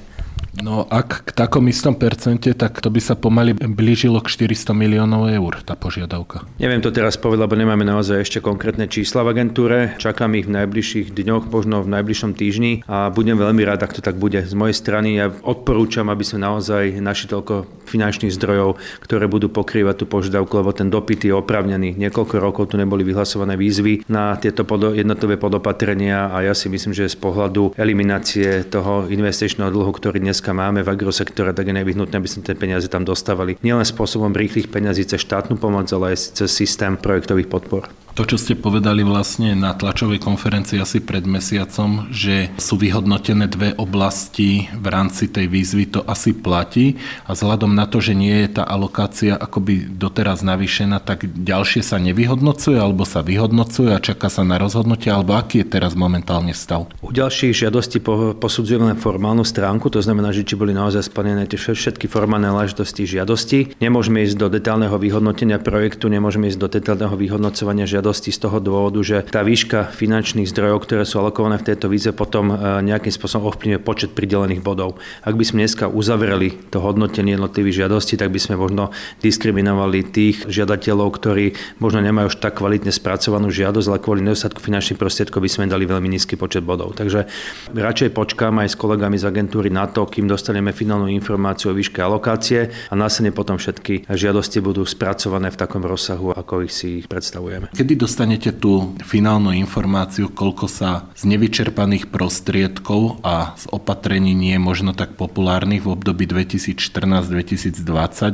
No 0.64 0.88
ak 0.88 1.28
k 1.28 1.30
takom 1.36 1.68
istom 1.68 1.92
percente, 1.92 2.48
tak 2.56 2.80
to 2.80 2.88
by 2.88 3.00
sa 3.00 3.12
pomaly 3.12 3.52
blížilo 3.52 4.24
k 4.24 4.32
400 4.52 4.72
miliónov 4.72 5.28
eur, 5.28 5.60
tá 5.60 5.76
požiadavka. 5.76 6.48
Neviem 6.56 6.80
to 6.80 6.88
teraz 6.88 7.20
povedať, 7.20 7.44
lebo 7.44 7.60
nemáme 7.60 7.84
naozaj 7.84 8.24
ešte 8.24 8.38
konkrétne 8.40 8.88
čísla 8.88 9.20
v 9.20 9.36
agentúre. 9.36 9.92
Čakám 10.00 10.32
ich 10.38 10.48
v 10.48 10.56
najbližších 10.56 11.12
dňoch, 11.12 11.52
možno 11.52 11.84
v 11.84 11.92
najbližšom 11.92 12.32
týždni 12.32 12.72
a 12.88 13.12
budem 13.12 13.36
veľmi 13.36 13.62
rád, 13.68 13.84
ak 13.84 13.96
to 13.96 14.00
tak 14.00 14.16
bude. 14.16 14.40
Z 14.40 14.54
mojej 14.56 14.72
strany 14.72 15.20
ja 15.20 15.28
odporúčam, 15.28 16.08
aby 16.08 16.24
sme 16.24 16.40
naozaj 16.40 17.04
našli 17.04 17.28
toľko 17.28 17.86
finančných 17.86 18.34
zdrojov, 18.34 18.80
ktoré 19.04 19.30
budú 19.30 19.52
pokrývať 19.52 20.02
tú 20.02 20.06
požiadavku, 20.10 20.52
lebo 20.58 20.74
ten 20.74 20.90
dopyt 20.90 21.28
je 21.28 21.32
opravnený. 21.32 21.94
Niekoľko 21.94 22.34
rokov 22.42 22.74
tu 22.74 22.76
neboli 22.80 23.06
vyhlasované 23.06 23.54
výzvy 23.54 24.08
na 24.10 24.34
tieto 24.40 24.66
podo- 24.66 24.92
jednotlivé 24.92 25.38
podopatrenia 25.38 26.34
a 26.34 26.42
ja 26.42 26.52
si 26.52 26.66
myslím, 26.66 26.92
že 26.92 27.12
z 27.12 27.16
pohľadu 27.16 27.78
eliminácie 27.78 28.66
toho 28.66 29.06
investičného 29.06 29.70
dlhu, 29.70 29.92
ktorý 29.94 30.18
dnes 30.18 30.42
dneska 30.46 30.62
máme 30.62 30.86
v 30.86 30.94
agrosektore, 30.94 31.50
tak 31.50 31.66
je 31.66 31.74
nevyhnutné, 31.74 32.22
aby 32.22 32.30
sme 32.30 32.46
tie 32.46 32.54
peniaze 32.54 32.86
tam 32.86 33.02
dostávali 33.02 33.58
nielen 33.66 33.82
spôsobom 33.82 34.30
rýchlych 34.30 34.70
peňazí 34.70 35.02
cez 35.02 35.26
štátnu 35.26 35.58
pomoc, 35.58 35.90
ale 35.90 36.14
aj 36.14 36.38
cez 36.38 36.54
systém 36.54 36.94
projektových 36.94 37.50
podpor. 37.50 37.90
To, 38.16 38.24
čo 38.24 38.40
ste 38.40 38.56
povedali 38.56 39.04
vlastne 39.04 39.52
na 39.52 39.76
tlačovej 39.76 40.24
konferencii 40.24 40.80
asi 40.80 41.04
pred 41.04 41.28
mesiacom, 41.28 42.08
že 42.08 42.48
sú 42.56 42.80
vyhodnotené 42.80 43.44
dve 43.44 43.76
oblasti 43.76 44.72
v 44.72 44.86
rámci 44.88 45.28
tej 45.28 45.52
výzvy, 45.52 45.84
to 45.92 46.00
asi 46.00 46.32
platí 46.32 46.96
a 47.28 47.36
vzhľadom 47.36 47.76
na 47.76 47.84
to, 47.84 48.00
že 48.00 48.16
nie 48.16 48.32
je 48.48 48.56
tá 48.56 48.64
alokácia 48.64 49.36
akoby 49.36 50.00
doteraz 50.00 50.40
navýšená, 50.40 51.04
tak 51.04 51.28
ďalšie 51.28 51.84
sa 51.84 52.00
nevyhodnocuje 52.00 52.80
alebo 52.80 53.04
sa 53.04 53.20
vyhodnocuje 53.20 53.92
a 53.92 54.00
čaká 54.00 54.32
sa 54.32 54.48
na 54.48 54.56
rozhodnutie, 54.56 55.12
alebo 55.12 55.36
aký 55.36 55.60
je 55.60 55.76
teraz 55.76 55.92
momentálne 55.92 56.56
stav? 56.56 56.88
U 57.04 57.12
ďalších 57.12 57.68
žiadostí 57.68 58.00
posudzujeme 58.40 58.96
len 58.96 58.96
formálnu 58.96 59.44
stránku, 59.44 59.92
to 59.92 60.00
znamená, 60.00 60.32
že 60.32 60.48
či 60.48 60.56
boli 60.56 60.72
naozaj 60.72 61.04
splnené 61.04 61.44
tie 61.44 61.60
všetky 61.60 62.08
formálne 62.08 62.48
náležitosti 62.48 63.04
žiadosti. 63.04 63.76
Nemôžeme 63.76 64.24
ísť 64.24 64.40
do 64.40 64.48
detálneho 64.48 64.96
vyhodnotenia 64.96 65.60
projektu, 65.60 66.08
nemôžeme 66.08 66.48
ísť 66.48 66.60
do 66.64 66.72
detálneho 66.72 67.12
vyhodnocovania 67.12 67.84
žiadosti 67.84 68.05
žiadosti 68.06 68.30
z 68.30 68.38
toho 68.38 68.62
dôvodu, 68.62 69.02
že 69.02 69.26
tá 69.26 69.42
výška 69.42 69.90
finančných 69.90 70.46
zdrojov, 70.46 70.86
ktoré 70.86 71.02
sú 71.02 71.18
alokované 71.18 71.58
v 71.58 71.74
tejto 71.74 71.90
víze, 71.90 72.14
potom 72.14 72.54
e, 72.54 72.86
nejakým 72.86 73.10
spôsobom 73.10 73.50
ovplyvňuje 73.50 73.82
počet 73.82 74.14
pridelených 74.14 74.62
bodov. 74.62 75.02
Ak 75.26 75.34
by 75.34 75.42
sme 75.42 75.66
dneska 75.66 75.90
uzavreli 75.90 76.54
to 76.70 76.78
hodnotenie 76.78 77.34
jednotlivých 77.34 77.82
žiadostí, 77.82 78.14
tak 78.14 78.30
by 78.30 78.38
sme 78.38 78.54
možno 78.54 78.94
diskriminovali 79.26 80.06
tých 80.06 80.46
žiadateľov, 80.46 81.18
ktorí 81.18 81.58
možno 81.82 81.98
nemajú 81.98 82.30
už 82.30 82.38
tak 82.38 82.62
kvalitne 82.62 82.94
spracovanú 82.94 83.50
žiadosť, 83.50 83.86
ale 83.90 83.98
kvôli 83.98 84.22
nedostatku 84.22 84.62
finančných 84.62 85.02
prostriedkov 85.02 85.42
by 85.42 85.50
sme 85.50 85.64
dali 85.66 85.82
veľmi 85.82 86.06
nízky 86.06 86.38
počet 86.38 86.62
bodov. 86.62 86.94
Takže 86.94 87.26
radšej 87.74 88.14
počkám 88.14 88.62
aj 88.62 88.70
s 88.70 88.78
kolegami 88.78 89.18
z 89.18 89.26
agentúry 89.26 89.66
na 89.66 89.90
to, 89.90 90.06
kým 90.06 90.30
dostaneme 90.30 90.70
finálnu 90.70 91.10
informáciu 91.10 91.74
o 91.74 91.76
výške 91.76 91.98
alokácie 91.98 92.70
a 92.70 92.94
následne 92.94 93.34
potom 93.34 93.58
všetky 93.58 94.06
žiadosti 94.06 94.62
budú 94.62 94.86
spracované 94.86 95.50
v 95.50 95.58
takom 95.58 95.82
rozsahu, 95.82 96.30
ako 96.30 96.62
ich 96.62 96.70
si 96.70 97.02
predstavujeme. 97.02 97.74
Kedy 97.74 97.95
dostanete 97.96 98.52
tú 98.52 98.94
finálnu 99.02 99.56
informáciu, 99.56 100.28
koľko 100.28 100.68
sa 100.68 101.08
z 101.16 101.24
nevyčerpaných 101.26 102.12
prostriedkov 102.12 103.24
a 103.24 103.56
z 103.56 103.64
opatrení 103.72 104.36
nie 104.36 104.54
je 104.54 104.62
možno 104.62 104.92
tak 104.92 105.16
populárnych 105.16 105.82
v 105.82 105.96
období 105.96 106.28
2014-2020 106.28 107.82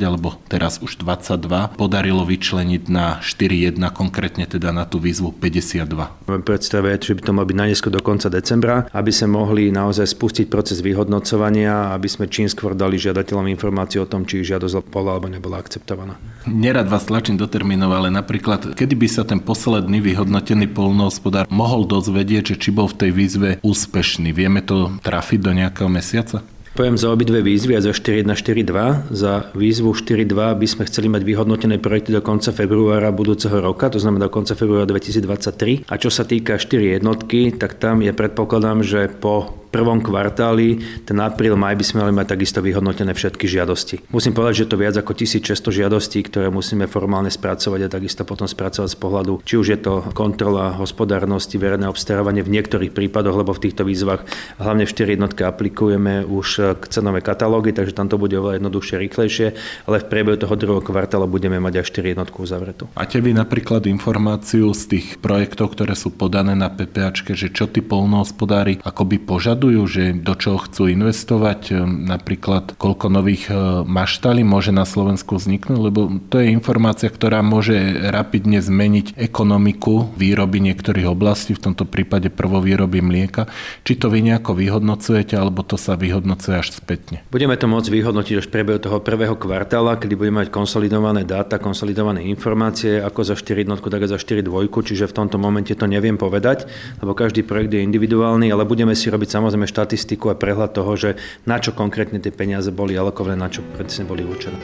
alebo 0.02 0.37
teraz 0.50 0.83
už 0.83 0.99
22 1.00 1.78
podarilo 1.78 2.26
vyčleniť 2.26 2.83
na 2.90 3.23
4.1, 3.23 3.78
konkrétne 3.95 4.45
teda 4.50 4.75
na 4.75 4.85
tú 4.85 4.99
výzvu 4.99 5.31
52. 5.31 5.87
Mám 6.26 6.42
predstaviť, 6.42 7.00
že 7.09 7.14
by 7.16 7.23
to 7.23 7.33
mal 7.33 7.47
byť 7.47 7.57
najneskôr 7.57 7.92
do 7.95 8.02
konca 8.02 8.26
decembra, 8.28 8.90
aby 8.90 9.14
sme 9.14 9.38
mohli 9.38 9.71
naozaj 9.71 10.11
spustiť 10.12 10.47
proces 10.50 10.83
vyhodnocovania, 10.83 11.95
aby 11.95 12.09
sme 12.11 12.26
čím 12.26 12.50
skôr 12.50 12.75
dali 12.75 12.99
žiadateľom 12.99 13.47
informáciu 13.49 14.04
o 14.04 14.11
tom, 14.11 14.26
či 14.26 14.42
žiadosť 14.42 14.90
bola 14.90 15.14
alebo 15.14 15.31
nebola 15.31 15.62
akceptovaná. 15.62 16.19
Nerad 16.49 16.90
vás 16.90 17.07
tlačím 17.07 17.38
do 17.38 17.47
termínov, 17.47 17.95
ale 17.95 18.09
napríklad, 18.11 18.75
kedy 18.75 18.95
by 18.99 19.09
sa 19.09 19.23
ten 19.23 19.38
posledný 19.53 20.01
vyhodnotený 20.01 20.73
polnohospodár 20.73 21.45
mohol 21.53 21.85
dozvedieť, 21.85 22.57
že 22.57 22.57
či 22.57 22.71
bol 22.73 22.89
v 22.89 23.05
tej 23.05 23.11
výzve 23.13 23.49
úspešný. 23.61 24.33
Vieme 24.33 24.65
to 24.65 24.97
trafiť 25.05 25.41
do 25.45 25.53
nejakého 25.53 25.93
mesiaca? 25.93 26.41
Poviem 26.73 26.97
za 26.97 27.13
obidve 27.13 27.45
výzvy, 27.45 27.77
a 27.77 27.85
za 27.85 27.93
4.1, 27.93 28.33
4.2. 28.33 29.13
Za 29.13 29.53
výzvu 29.53 29.93
4.2 29.93 30.57
by 30.57 30.65
sme 30.65 30.89
chceli 30.89 31.13
mať 31.13 31.21
vyhodnotené 31.21 31.77
projekty 31.77 32.17
do 32.17 32.25
konca 32.25 32.49
februára 32.49 33.13
budúceho 33.13 33.61
roka, 33.61 33.93
to 33.93 34.01
znamená 34.01 34.25
do 34.25 34.33
konca 34.33 34.57
februára 34.57 34.89
2023. 34.89 35.85
A 35.85 35.95
čo 36.01 36.09
sa 36.09 36.25
týka 36.25 36.57
4 36.57 36.97
jednotky, 36.97 37.53
tak 37.53 37.77
tam 37.77 38.01
je 38.01 38.17
predpokladám, 38.17 38.81
že 38.81 39.13
po 39.13 39.62
prvom 39.73 40.05
kvartáli, 40.05 40.85
ten 41.09 41.17
apríl, 41.25 41.57
maj 41.57 41.73
by 41.81 41.85
sme 41.85 41.99
mali 42.05 42.12
mať 42.12 42.37
takisto 42.37 42.61
vyhodnotené 42.61 43.17
všetky 43.17 43.49
žiadosti. 43.49 44.05
Musím 44.12 44.37
povedať, 44.37 44.69
že 44.69 44.69
to 44.69 44.76
viac 44.76 44.93
ako 45.00 45.17
1600 45.17 45.49
žiadostí, 45.73 46.21
ktoré 46.29 46.52
musíme 46.52 46.85
formálne 46.85 47.33
spracovať 47.33 47.88
a 47.88 47.93
takisto 47.93 48.29
potom 48.29 48.45
spracovať 48.45 48.93
z 48.93 48.99
pohľadu, 49.00 49.33
či 49.49 49.57
už 49.57 49.67
je 49.73 49.81
to 49.81 50.05
kontrola 50.12 50.76
hospodárnosti, 50.76 51.57
verejné 51.57 51.88
obstarávanie 51.88 52.45
v 52.45 52.52
niektorých 52.61 52.93
prípadoch, 52.93 53.41
lebo 53.41 53.57
v 53.57 53.64
týchto 53.64 53.88
výzvach 53.88 54.29
hlavne 54.61 54.85
v 54.85 54.93
4 54.93 55.17
jednotke 55.17 55.49
aplikujeme 55.49 56.29
už 56.29 56.76
k 56.76 56.83
cenové 56.93 57.25
katalógy, 57.25 57.73
takže 57.73 57.97
tam 57.97 58.12
to 58.12 58.21
bude 58.21 58.37
oveľa 58.37 58.61
jednoduchšie, 58.61 59.00
rýchlejšie, 59.00 59.47
ale 59.88 60.05
v 60.05 60.09
priebehu 60.12 60.37
toho 60.37 60.52
druhého 60.52 60.85
kvartála 60.85 61.25
budeme 61.25 61.57
mať 61.57 61.81
aj 61.81 61.85
4 61.97 62.12
jednotku 62.12 62.45
uzavretú. 62.45 62.93
Máte 62.93 63.25
vy 63.25 63.33
napríklad 63.33 63.88
informáciu 63.88 64.69
z 64.76 64.99
tých 64.99 65.07
projektov, 65.25 65.73
ktoré 65.73 65.97
sú 65.97 66.12
podané 66.12 66.52
na 66.52 66.69
PPAčke, 66.69 67.33
že 67.33 67.49
čo 67.49 67.64
tí 67.64 67.81
polnohospodári 67.81 68.76
akoby 68.85 69.17
požadujú 69.17 69.62
sledujú, 69.62 69.87
že 69.87 70.04
do 70.19 70.35
čoho 70.35 70.59
chcú 70.59 70.90
investovať, 70.90 71.61
e, 71.71 71.87
napríklad 71.87 72.75
koľko 72.75 73.07
nových 73.07 73.47
e, 73.47 73.87
maštálí 73.87 74.42
môže 74.42 74.75
na 74.75 74.83
Slovensku 74.83 75.38
vzniknúť, 75.38 75.78
lebo 75.78 76.19
to 76.26 76.42
je 76.42 76.50
informácia, 76.50 77.07
ktorá 77.07 77.47
môže 77.47 77.78
rapidne 78.11 78.59
zmeniť 78.59 79.14
ekonomiku 79.14 80.19
výroby 80.19 80.59
niektorých 80.66 81.07
oblastí, 81.07 81.54
v 81.54 81.71
tomto 81.71 81.87
prípade 81.87 82.26
prvovýroby 82.35 83.07
mlieka. 83.07 83.47
Či 83.87 84.02
to 84.02 84.11
vy 84.11 84.26
nejako 84.26 84.59
vyhodnocujete, 84.59 85.38
alebo 85.38 85.62
to 85.62 85.78
sa 85.78 85.95
vyhodnocuje 85.95 86.59
až 86.59 86.75
spätne? 86.75 87.23
Budeme 87.31 87.54
to 87.54 87.71
môcť 87.71 87.87
vyhodnotiť 87.87 88.35
až 88.42 88.50
v 88.50 88.83
toho 88.83 88.99
prvého 88.99 89.38
kvartála, 89.38 89.95
kedy 89.95 90.19
budeme 90.19 90.42
mať 90.42 90.50
konsolidované 90.50 91.23
dáta, 91.23 91.62
konsolidované 91.62 92.26
informácie, 92.26 92.99
ako 92.99 93.31
za 93.31 93.38
4 93.38 93.62
jednotku, 93.62 93.87
tak 93.87 94.11
aj 94.11 94.11
za 94.11 94.19
4 94.19 94.42
dvojku, 94.42 94.83
čiže 94.83 95.07
v 95.07 95.23
tomto 95.23 95.38
momente 95.38 95.71
to 95.71 95.87
neviem 95.87 96.19
povedať, 96.19 96.66
lebo 96.99 97.14
každý 97.14 97.47
projekt 97.47 97.78
je 97.78 97.87
individuálny, 97.87 98.50
ale 98.50 98.66
budeme 98.66 98.99
si 98.99 99.07
robiť 99.07 99.31
samozrejme 99.31 99.52
samozrejme 99.53 99.69
štatistiku 99.69 100.33
a 100.33 100.39
prehľad 100.41 100.73
toho, 100.73 100.97
že 100.97 101.11
na 101.45 101.61
čo 101.61 101.77
konkrétne 101.77 102.17
tie 102.17 102.33
peniaze 102.33 102.73
boli 102.73 102.97
alokované, 102.97 103.37
na 103.37 103.53
čo 103.53 103.61
presne 103.77 104.09
boli 104.09 104.25
určené. 104.25 104.57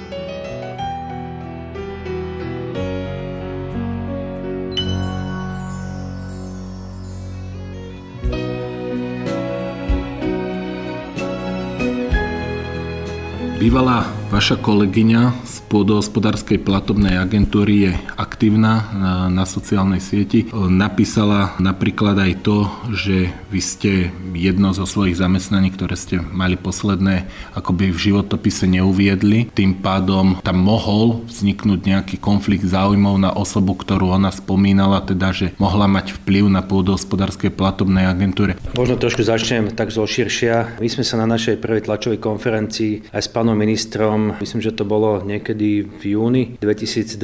Bývalá 13.60 14.08
Vaša 14.32 14.56
kolegyňa 14.56 15.22
z 15.44 15.57
pôdohospodárskej 15.68 16.64
platobnej 16.64 17.20
agentúry 17.20 17.88
je 17.88 17.92
aktívna 18.16 18.88
na, 18.96 19.12
na 19.28 19.44
sociálnej 19.44 20.00
sieti. 20.00 20.48
Napísala 20.52 21.54
napríklad 21.60 22.16
aj 22.16 22.32
to, 22.42 22.66
že 22.90 23.30
vy 23.52 23.60
ste 23.60 23.92
jedno 24.32 24.72
zo 24.72 24.88
svojich 24.88 25.20
zamestnaní, 25.20 25.70
ktoré 25.70 25.94
ste 25.94 26.18
mali 26.20 26.56
posledné, 26.56 27.28
akoby 27.52 27.92
v 27.92 27.98
životopise 28.10 28.64
neuviedli. 28.64 29.52
Tým 29.52 29.84
pádom 29.84 30.40
tam 30.40 30.58
mohol 30.58 31.22
vzniknúť 31.28 31.80
nejaký 31.84 32.16
konflikt 32.16 32.64
záujmov 32.64 33.20
na 33.20 33.30
osobu, 33.36 33.76
ktorú 33.76 34.16
ona 34.16 34.32
spomínala, 34.32 35.04
teda 35.04 35.30
že 35.36 35.46
mohla 35.60 35.84
mať 35.84 36.16
vplyv 36.24 36.48
na 36.48 36.64
pôdohospodárskej 36.64 37.52
platobnej 37.52 38.08
agentúre. 38.08 38.56
Možno 38.72 38.96
trošku 38.96 39.20
začnem 39.20 39.76
tak 39.76 39.92
zo 39.92 40.08
širšia. 40.08 40.80
My 40.80 40.88
sme 40.88 41.04
sa 41.04 41.20
na 41.20 41.28
našej 41.28 41.60
prvej 41.60 41.84
tlačovej 41.84 42.18
konferencii 42.18 43.12
aj 43.12 43.22
s 43.22 43.28
pánom 43.28 43.54
ministrom 43.54 44.38
myslím, 44.40 44.62
že 44.62 44.72
to 44.72 44.86
bolo 44.86 45.20
niekedy 45.26 45.57
v 45.58 46.02
júni 46.14 46.54
2022, 46.62 47.18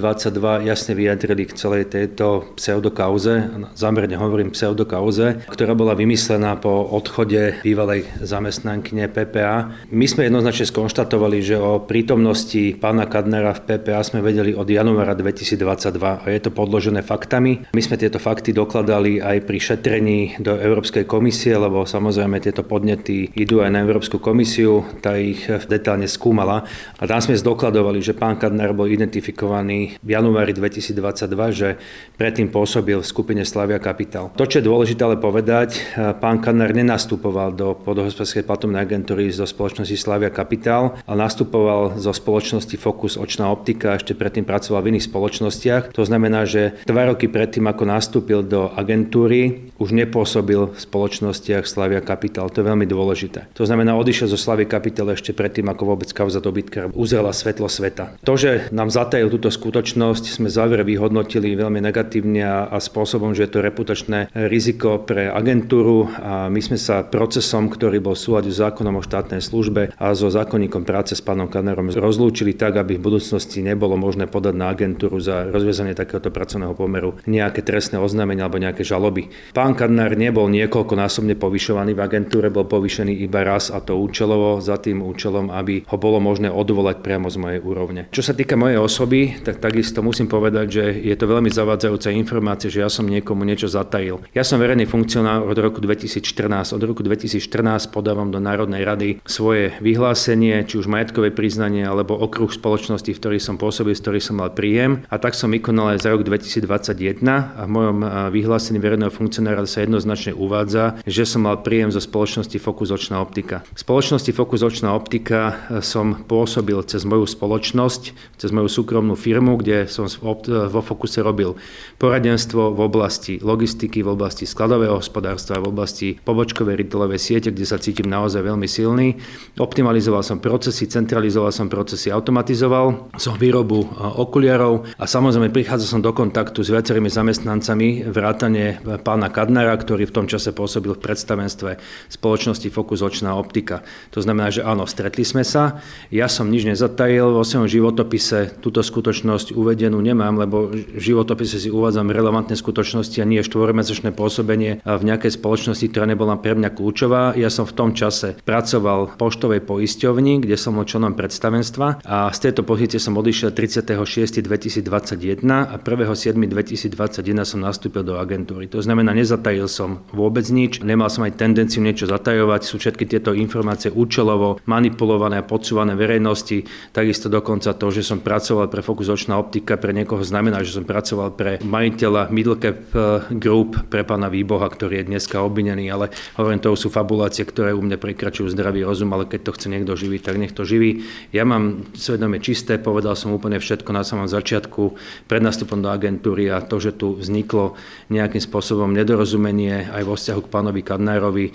jasne 0.66 0.92
vyjadrili 0.98 1.46
k 1.46 1.54
celej 1.54 1.92
tejto 1.92 2.56
pseudokauze, 2.58 3.52
zámerne 3.78 4.18
hovorím 4.18 4.50
pseudokauze, 4.50 5.46
ktorá 5.46 5.78
bola 5.78 5.94
vymyslená 5.94 6.58
po 6.58 6.88
odchode 6.90 7.62
bývalej 7.62 8.08
zamestnankyne 8.18 9.06
PPA. 9.12 9.70
My 9.94 10.06
sme 10.08 10.26
jednoznačne 10.26 10.66
skonštatovali, 10.66 11.38
že 11.44 11.56
o 11.60 11.82
prítomnosti 11.84 12.74
pána 12.80 13.06
Kadnera 13.06 13.54
v 13.54 13.64
PPA 13.68 14.00
sme 14.02 14.24
vedeli 14.24 14.56
od 14.56 14.66
januára 14.66 15.12
2022 15.14 16.00
a 16.00 16.26
je 16.26 16.40
to 16.40 16.50
podložené 16.50 17.04
faktami. 17.04 17.68
My 17.70 17.82
sme 17.82 18.00
tieto 18.00 18.16
fakty 18.18 18.50
dokladali 18.50 19.20
aj 19.20 19.44
pri 19.44 19.58
šetrení 19.60 20.40
do 20.40 20.56
Európskej 20.56 21.04
komisie, 21.04 21.54
lebo 21.54 21.84
samozrejme 21.84 22.40
tieto 22.40 22.64
podnety 22.64 23.30
idú 23.36 23.60
aj 23.60 23.70
na 23.70 23.84
Európsku 23.84 24.16
komisiu, 24.18 24.82
tá 25.04 25.14
ich 25.20 25.44
detálne 25.68 26.08
skúmala 26.08 26.64
a 26.96 27.04
tam 27.04 27.20
sme 27.20 27.36
zdokladovali, 27.36 28.00
že 28.00 28.16
pán 28.24 28.40
Kadner 28.40 28.72
bol 28.72 28.88
identifikovaný 28.88 30.00
v 30.00 30.08
januári 30.16 30.56
2022, 30.56 31.28
že 31.52 31.76
predtým 32.16 32.48
pôsobil 32.48 32.96
v 32.96 33.04
skupine 33.04 33.44
Slavia 33.44 33.76
Capital. 33.76 34.32
To, 34.32 34.48
čo 34.48 34.64
je 34.64 34.64
dôležité 34.64 35.04
ale 35.04 35.20
povedať, 35.20 35.76
pán 36.24 36.40
Kadner 36.40 36.72
nenastupoval 36.72 37.52
do 37.52 37.76
podhospodárskej 37.76 38.48
platobnej 38.48 38.80
agentúry 38.80 39.28
zo 39.28 39.44
spoločnosti 39.44 39.92
Slavia 40.00 40.32
Capital, 40.32 40.96
ale 41.04 41.20
nastupoval 41.20 42.00
zo 42.00 42.16
spoločnosti 42.16 42.72
Focus 42.80 43.20
Očná 43.20 43.52
optika, 43.52 44.00
ešte 44.00 44.16
predtým 44.16 44.48
pracoval 44.48 44.88
v 44.88 44.96
iných 44.96 45.12
spoločnostiach. 45.12 45.92
To 45.92 46.08
znamená, 46.08 46.48
že 46.48 46.80
dva 46.88 47.12
roky 47.12 47.28
predtým, 47.28 47.68
ako 47.68 47.84
nastúpil 47.84 48.40
do 48.40 48.72
agentúry, 48.72 49.68
už 49.76 49.92
nepôsobil 49.92 50.72
v 50.72 50.78
spoločnostiach 50.80 51.68
Slavia 51.68 52.00
Capital. 52.00 52.48
To 52.48 52.64
je 52.64 52.70
veľmi 52.72 52.88
dôležité. 52.88 53.52
To 53.52 53.68
znamená, 53.68 53.92
odišiel 54.00 54.32
zo 54.32 54.40
Slavia 54.40 54.64
Capital 54.64 55.12
ešte 55.12 55.36
predtým, 55.36 55.68
ako 55.68 55.92
vôbec 55.92 56.08
kauza 56.16 56.40
dobytka 56.40 56.88
uzrela 56.96 57.34
svetlo 57.36 57.68
sveta. 57.68 58.13
To, 58.22 58.38
že 58.38 58.70
nám 58.70 58.94
zatajil 58.94 59.32
túto 59.34 59.50
skutočnosť, 59.50 60.24
sme 60.30 60.46
záver 60.46 60.86
vyhodnotili 60.86 61.58
veľmi 61.58 61.82
negatívne 61.82 62.70
a 62.70 62.78
spôsobom, 62.78 63.34
že 63.34 63.48
je 63.48 63.52
to 63.52 63.64
reputačné 63.64 64.30
riziko 64.30 65.02
pre 65.02 65.26
agentúru 65.26 66.06
a 66.22 66.46
my 66.46 66.60
sme 66.62 66.78
sa 66.78 67.02
procesom, 67.02 67.66
ktorý 67.66 67.98
bol 67.98 68.14
v 68.14 68.46
s 68.46 68.62
zákonom 68.62 69.00
o 69.00 69.02
štátnej 69.02 69.42
službe 69.42 69.96
a 69.98 70.06
so 70.14 70.30
zákonníkom 70.30 70.86
práce 70.86 71.18
s 71.18 71.22
pánom 71.24 71.50
Kanerom 71.50 71.90
rozlúčili 71.90 72.54
tak, 72.54 72.78
aby 72.78 72.96
v 72.96 73.04
budúcnosti 73.10 73.60
nebolo 73.60 73.98
možné 73.98 74.30
podať 74.30 74.54
na 74.54 74.70
agentúru 74.70 75.18
za 75.18 75.50
rozviazanie 75.50 75.96
takéhoto 75.96 76.30
pracovného 76.30 76.76
pomeru 76.78 77.18
nejaké 77.26 77.64
trestné 77.66 77.98
oznámenia 77.98 78.46
alebo 78.46 78.62
nejaké 78.62 78.86
žaloby. 78.86 79.32
Pán 79.56 79.74
Kadnár 79.74 80.14
nebol 80.14 80.46
niekoľkonásobne 80.52 81.34
povyšovaný 81.34 81.96
v 81.96 82.04
agentúre, 82.04 82.52
bol 82.52 82.68
povyšený 82.68 83.24
iba 83.24 83.42
raz 83.42 83.72
a 83.72 83.82
to 83.82 83.98
účelovo 83.98 84.60
za 84.60 84.78
tým 84.78 85.02
účelom, 85.02 85.50
aby 85.50 85.84
ho 85.88 85.96
bolo 85.96 86.20
možné 86.20 86.52
odvolať 86.52 87.00
priamo 87.00 87.26
z 87.32 87.36
mojej 87.40 87.60
úrovne. 87.64 88.03
Čo 88.10 88.22
sa 88.24 88.36
týka 88.36 88.58
mojej 88.58 88.80
osoby, 88.80 89.40
tak 89.40 89.62
takisto 89.62 90.04
musím 90.04 90.28
povedať, 90.28 90.66
že 90.68 90.84
je 91.04 91.16
to 91.16 91.30
veľmi 91.30 91.48
zavádzajúca 91.48 92.10
informácia, 92.12 92.72
že 92.72 92.82
ja 92.82 92.90
som 92.90 93.06
niekomu 93.08 93.46
niečo 93.46 93.70
zatajil. 93.70 94.24
Ja 94.34 94.42
som 94.42 94.60
verejný 94.60 94.88
funkcionár 94.88 95.44
od 95.46 95.56
roku 95.56 95.78
2014. 95.80 96.74
Od 96.74 96.82
roku 96.82 97.00
2014 97.00 97.92
podávam 97.94 98.28
do 98.28 98.42
Národnej 98.42 98.82
rady 98.82 99.08
svoje 99.24 99.76
vyhlásenie, 99.80 100.66
či 100.66 100.80
už 100.80 100.90
majetkové 100.90 101.30
priznanie 101.30 101.86
alebo 101.86 102.18
okruh 102.18 102.50
spoločnosti, 102.50 103.10
v 103.10 103.20
ktorých 103.20 103.44
som 103.44 103.56
pôsobil, 103.56 103.94
z 103.94 104.02
ktorých 104.02 104.24
som 104.24 104.36
mal 104.40 104.50
príjem. 104.52 105.06
A 105.08 105.16
tak 105.20 105.38
som 105.38 105.52
vykonal 105.52 105.96
aj 105.96 106.04
za 106.04 106.12
rok 106.12 106.26
2021 106.26 107.22
a 107.28 107.62
v 107.64 107.70
mojom 107.70 107.98
vyhlásení 108.32 108.82
verejného 108.82 109.12
funkcionára 109.12 109.62
sa 109.68 109.84
jednoznačne 109.84 110.34
uvádza, 110.34 110.98
že 111.04 111.22
som 111.28 111.46
mal 111.46 111.60
príjem 111.60 111.92
zo 111.92 112.02
spoločnosti 112.02 112.56
Focus 112.58 112.90
Očná 112.90 113.20
optika. 113.20 113.62
V 113.74 113.80
spoločnosti 113.80 114.30
Focus 114.32 114.62
Očná 114.64 114.96
optika 114.96 115.40
e, 115.70 115.84
som 115.84 116.24
pôsobil 116.24 116.76
cez 116.86 117.06
moju 117.06 117.28
spoločnosť, 117.28 117.93
cez 118.38 118.50
moju 118.50 118.68
súkromnú 118.70 119.14
firmu, 119.14 119.60
kde 119.60 119.86
som 119.90 120.08
vo 120.44 120.80
Focuse 120.80 121.20
robil 121.20 121.56
poradenstvo 121.98 122.74
v 122.74 122.80
oblasti 122.80 123.38
logistiky, 123.40 124.02
v 124.02 124.12
oblasti 124.14 124.44
skladového 124.48 124.98
hospodárstva, 124.98 125.62
v 125.62 125.70
oblasti 125.70 126.08
pobočkovej 126.18 126.80
retailovej 126.80 127.20
siete, 127.20 127.48
kde 127.54 127.66
sa 127.66 127.80
cítim 127.80 128.08
naozaj 128.08 128.44
veľmi 128.44 128.68
silný. 128.68 129.16
Optimalizoval 129.56 130.24
som 130.24 130.38
procesy, 130.40 130.90
centralizoval 130.90 131.54
som 131.54 131.70
procesy, 131.70 132.10
automatizoval 132.10 133.16
som 133.18 133.34
výrobu 133.38 133.84
e, 133.84 133.88
okuliarov 134.18 134.86
a 134.98 135.04
samozrejme 135.04 135.52
prichádzal 135.54 135.88
som 135.88 136.02
do 136.02 136.12
kontaktu 136.12 136.60
s 136.64 136.72
viacerými 136.72 137.08
zamestnancami, 137.08 138.08
vrátane 138.10 138.82
pána 139.02 139.30
Kadnera, 139.30 139.74
ktorý 139.76 140.08
v 140.08 140.14
tom 140.22 140.26
čase 140.26 140.52
pôsobil 140.52 140.94
v 140.94 141.02
predstavenstve 141.02 141.70
spoločnosti 142.10 142.68
Focus 142.70 143.00
Očná 143.02 143.34
optika. 143.36 143.84
To 144.14 144.20
znamená, 144.22 144.50
že 144.50 144.64
áno, 144.64 144.86
stretli 144.88 145.26
sme 145.26 145.42
sa. 145.42 145.80
Ja 146.08 146.26
som 146.30 146.50
nič 146.50 146.64
nezatajil, 146.64 147.34
vo 147.34 147.42
svojom 147.42 147.66
životopise 147.84 148.56
túto 148.64 148.80
skutočnosť 148.80 149.52
uvedenú 149.52 150.00
nemám, 150.00 150.40
lebo 150.40 150.72
v 150.72 150.96
životopise 150.96 151.60
si 151.60 151.68
uvádzam 151.68 152.08
relevantné 152.08 152.56
skutočnosti 152.56 153.20
a 153.20 153.28
nie 153.28 153.44
štvormesačné 153.44 154.16
pôsobenie 154.16 154.80
v 154.80 155.02
nejakej 155.04 155.36
spoločnosti, 155.36 155.84
ktorá 155.92 156.08
nebola 156.08 156.40
pre 156.40 156.56
mňa 156.56 156.72
kľúčová. 156.72 157.36
Ja 157.36 157.52
som 157.52 157.68
v 157.68 157.76
tom 157.76 157.92
čase 157.92 158.40
pracoval 158.48 159.12
v 159.12 159.14
poštovej 159.20 159.60
poisťovni, 159.68 160.40
kde 160.40 160.56
som 160.56 160.80
bol 160.80 160.88
členom 160.88 161.12
predstavenstva 161.12 162.00
a 162.08 162.32
z 162.32 162.38
tejto 162.48 162.64
pozície 162.64 162.96
som 162.96 163.20
odišiel 163.20 163.52
36.2021 163.52 165.44
a 165.44 165.76
1.7.2021 165.76 167.44
som 167.44 167.60
nastúpil 167.60 168.00
do 168.00 168.16
agentúry. 168.16 168.72
To 168.72 168.80
znamená, 168.80 169.12
neza 169.12 169.34
nezatajil 169.34 169.66
som 169.66 170.06
vôbec 170.14 170.46
nič, 170.46 170.78
nemal 170.86 171.10
som 171.10 171.26
aj 171.26 171.34
tendenciu 171.34 171.82
niečo 171.82 172.06
zatajovať, 172.06 172.62
sú 172.62 172.78
všetky 172.78 173.02
tieto 173.02 173.34
informácie 173.34 173.90
účelovo 173.90 174.62
manipulované 174.70 175.42
a 175.42 175.48
podsúvané 175.48 175.98
verejnosti, 175.98 176.62
takisto 176.94 177.26
dokonca 177.26 177.73
to, 177.76 177.90
že 177.90 178.06
som 178.06 178.22
pracoval 178.22 178.70
pre 178.70 178.80
Focus 178.80 179.10
Očná 179.10 179.36
optika, 179.36 179.74
pre 179.76 179.90
niekoho 179.90 180.22
znamená, 180.22 180.62
že 180.62 180.74
som 180.74 180.86
pracoval 180.86 181.34
pre 181.34 181.58
majiteľa 181.60 182.30
Middlecap 182.30 182.78
eh, 182.94 183.02
Group, 183.34 183.90
pre 183.90 184.06
pána 184.06 184.30
Výboha, 184.30 184.66
ktorý 184.70 185.02
je 185.02 185.10
dneska 185.10 185.42
obvinený, 185.42 185.90
ale 185.90 186.14
hovorím, 186.38 186.62
to 186.62 186.72
sú 186.78 186.88
fabulácie, 186.88 187.44
ktoré 187.44 187.74
u 187.74 187.82
mňa 187.82 187.98
prekračujú 188.00 188.48
zdravý 188.54 188.86
rozum, 188.86 189.12
ale 189.12 189.28
keď 189.28 189.50
to 189.50 189.54
chce 189.54 189.66
niekto 189.68 189.92
živiť, 189.98 190.20
tak 190.22 190.38
nech 190.38 190.54
to 190.54 190.62
živí. 190.62 191.04
Ja 191.34 191.42
mám 191.42 191.84
svedomie 191.92 192.38
čisté, 192.38 192.78
povedal 192.80 193.18
som 193.18 193.34
úplne 193.34 193.58
všetko 193.58 193.90
na 193.92 194.06
samom 194.06 194.30
začiatku, 194.30 194.96
pred 195.28 195.42
nástupom 195.42 195.82
do 195.82 195.90
agentúry 195.90 196.48
a 196.48 196.62
to, 196.62 196.80
že 196.80 196.96
tu 196.96 197.18
vzniklo 197.18 197.76
nejakým 198.08 198.40
spôsobom 198.40 198.90
nedorozumenie, 198.94 199.90
aj 199.90 200.02
vo 200.06 200.14
vzťahu 200.14 200.40
k 200.46 200.52
pánovi 200.52 200.80
Kadnárovi. 200.80 201.46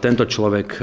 Tento 0.00 0.24
človek 0.24 0.80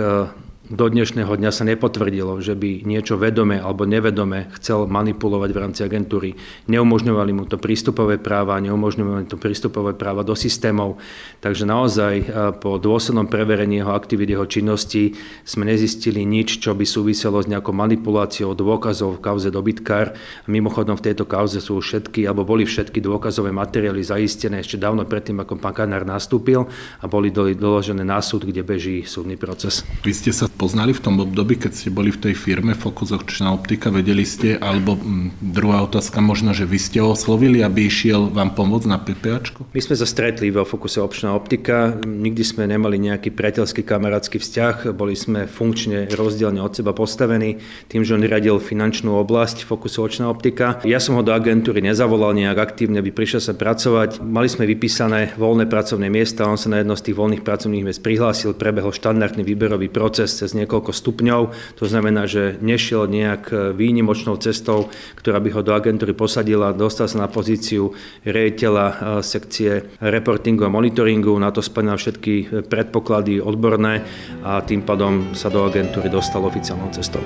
do 0.71 0.87
dnešného 0.87 1.35
dňa 1.35 1.51
sa 1.51 1.67
nepotvrdilo, 1.67 2.39
že 2.39 2.55
by 2.55 2.87
niečo 2.87 3.19
vedome 3.19 3.59
alebo 3.59 3.83
nevedome 3.83 4.47
chcel 4.55 4.87
manipulovať 4.87 5.49
v 5.51 5.59
rámci 5.59 5.81
agentúry. 5.83 6.39
Neumožňovali 6.71 7.31
mu 7.35 7.43
to 7.43 7.59
prístupové 7.59 8.15
práva, 8.15 8.55
neumožňovali 8.63 9.27
mu 9.27 9.29
to 9.29 9.35
prístupové 9.35 9.91
práva 9.99 10.23
do 10.23 10.31
systémov. 10.31 10.95
Takže 11.43 11.67
naozaj 11.67 12.13
e, 12.23 12.25
po 12.55 12.79
dôslednom 12.79 13.27
preverení 13.27 13.83
jeho 13.83 13.91
aktivít, 13.91 14.31
jeho 14.31 14.47
činnosti 14.47 15.11
sme 15.43 15.67
nezistili 15.67 16.23
nič, 16.23 16.63
čo 16.63 16.71
by 16.71 16.87
súviselo 16.87 17.43
s 17.43 17.51
nejakou 17.51 17.75
manipuláciou 17.75 18.55
dôkazov 18.55 19.19
v 19.19 19.23
kauze 19.27 19.51
dobytkár. 19.51 20.15
Mimochodom 20.47 20.95
v 20.95 21.11
tejto 21.11 21.27
kauze 21.27 21.59
sú 21.59 21.83
všetky, 21.83 22.23
alebo 22.23 22.47
boli 22.47 22.63
všetky 22.63 23.03
dôkazové 23.03 23.51
materiály 23.51 23.99
zaistené 23.99 24.63
ešte 24.63 24.79
dávno 24.79 25.03
predtým, 25.03 25.43
ako 25.43 25.59
pán 25.59 25.75
Kanár 25.75 26.07
nastúpil 26.07 26.63
a 27.03 27.05
boli 27.11 27.35
doložené 27.35 28.07
na 28.07 28.23
súd, 28.23 28.47
kde 28.47 28.63
beží 28.63 29.03
súdny 29.03 29.35
proces. 29.35 29.83
Vy 30.07 30.15
ste 30.15 30.31
sa 30.31 30.47
poznali 30.61 30.93
v 30.93 31.01
tom 31.01 31.17
období, 31.17 31.57
keď 31.57 31.73
ste 31.73 31.89
boli 31.89 32.13
v 32.13 32.21
tej 32.29 32.37
firme 32.37 32.77
Focus 32.77 33.09
Očná 33.17 33.49
optika, 33.49 33.89
vedeli 33.89 34.21
ste, 34.21 34.61
alebo 34.61 34.93
m, 34.93 35.33
mm, 35.33 35.57
druhá 35.57 35.81
otázka 35.81 36.21
možno, 36.21 36.53
že 36.53 36.69
vy 36.69 36.77
ste 36.77 37.01
ho 37.01 37.17
oslovili, 37.17 37.65
aby 37.65 37.89
išiel 37.89 38.29
vám 38.29 38.53
pomôcť 38.53 38.85
na 38.85 39.01
PPAčku? 39.01 39.65
My 39.73 39.81
sme 39.81 39.97
sa 39.97 40.05
stretli 40.05 40.53
vo 40.53 40.61
Focuse 40.61 41.01
Očná 41.01 41.33
optika, 41.33 41.97
nikdy 42.05 42.45
sme 42.45 42.69
nemali 42.69 43.01
nejaký 43.01 43.33
priateľský 43.33 43.81
kamarátsky 43.81 44.37
vzťah, 44.37 44.93
boli 44.93 45.17
sme 45.17 45.49
funkčne 45.49 46.13
rozdielne 46.13 46.61
od 46.61 46.77
seba 46.77 46.93
postavení, 46.93 47.57
tým, 47.89 48.05
že 48.05 48.13
on 48.13 48.21
riadil 48.21 48.61
finančnú 48.61 49.17
oblasť 49.17 49.65
Focuse 49.65 49.97
Očná 49.97 50.29
optika. 50.29 50.77
Ja 50.85 51.01
som 51.01 51.17
ho 51.17 51.25
do 51.25 51.33
agentúry 51.33 51.81
nezavolal 51.81 52.37
nejak 52.37 52.61
aktívne, 52.61 53.01
aby 53.01 53.09
prišiel 53.09 53.41
sa 53.41 53.57
pracovať. 53.57 54.21
Mali 54.21 54.45
sme 54.45 54.69
vypísané 54.69 55.33
voľné 55.41 55.65
pracovné 55.65 56.13
miesta, 56.13 56.45
on 56.45 56.61
sa 56.61 56.69
na 56.69 56.85
jedno 56.85 56.93
z 56.93 57.09
tých 57.09 57.17
voľných 57.17 57.41
pracovných 57.41 57.85
miest 57.89 58.05
prihlásil, 58.05 58.53
prebehol 58.53 58.93
štandardný 58.93 59.41
výberový 59.41 59.89
proces 59.89 60.37
cez 60.37 60.50
cez 60.51 60.59
niekoľko 60.59 60.91
stupňov. 60.91 61.41
To 61.79 61.85
znamená, 61.87 62.27
že 62.27 62.59
nešiel 62.59 63.07
nejak 63.07 63.71
výnimočnou 63.79 64.35
cestou, 64.43 64.91
ktorá 65.15 65.39
by 65.39 65.49
ho 65.55 65.61
do 65.63 65.71
agentúry 65.71 66.11
posadila, 66.11 66.75
dostal 66.75 67.07
sa 67.07 67.23
na 67.23 67.31
pozíciu 67.31 67.95
riaditeľa 68.27 69.23
sekcie 69.23 69.95
reportingu 70.03 70.67
a 70.67 70.73
monitoringu, 70.73 71.31
na 71.39 71.55
to 71.55 71.63
splňal 71.63 71.95
všetky 71.95 72.67
predpoklady 72.67 73.39
odborné 73.39 74.03
a 74.43 74.59
tým 74.59 74.83
pádom 74.83 75.31
sa 75.31 75.47
do 75.47 75.63
agentúry 75.63 76.11
dostal 76.11 76.43
oficiálnou 76.43 76.91
cestou. 76.91 77.23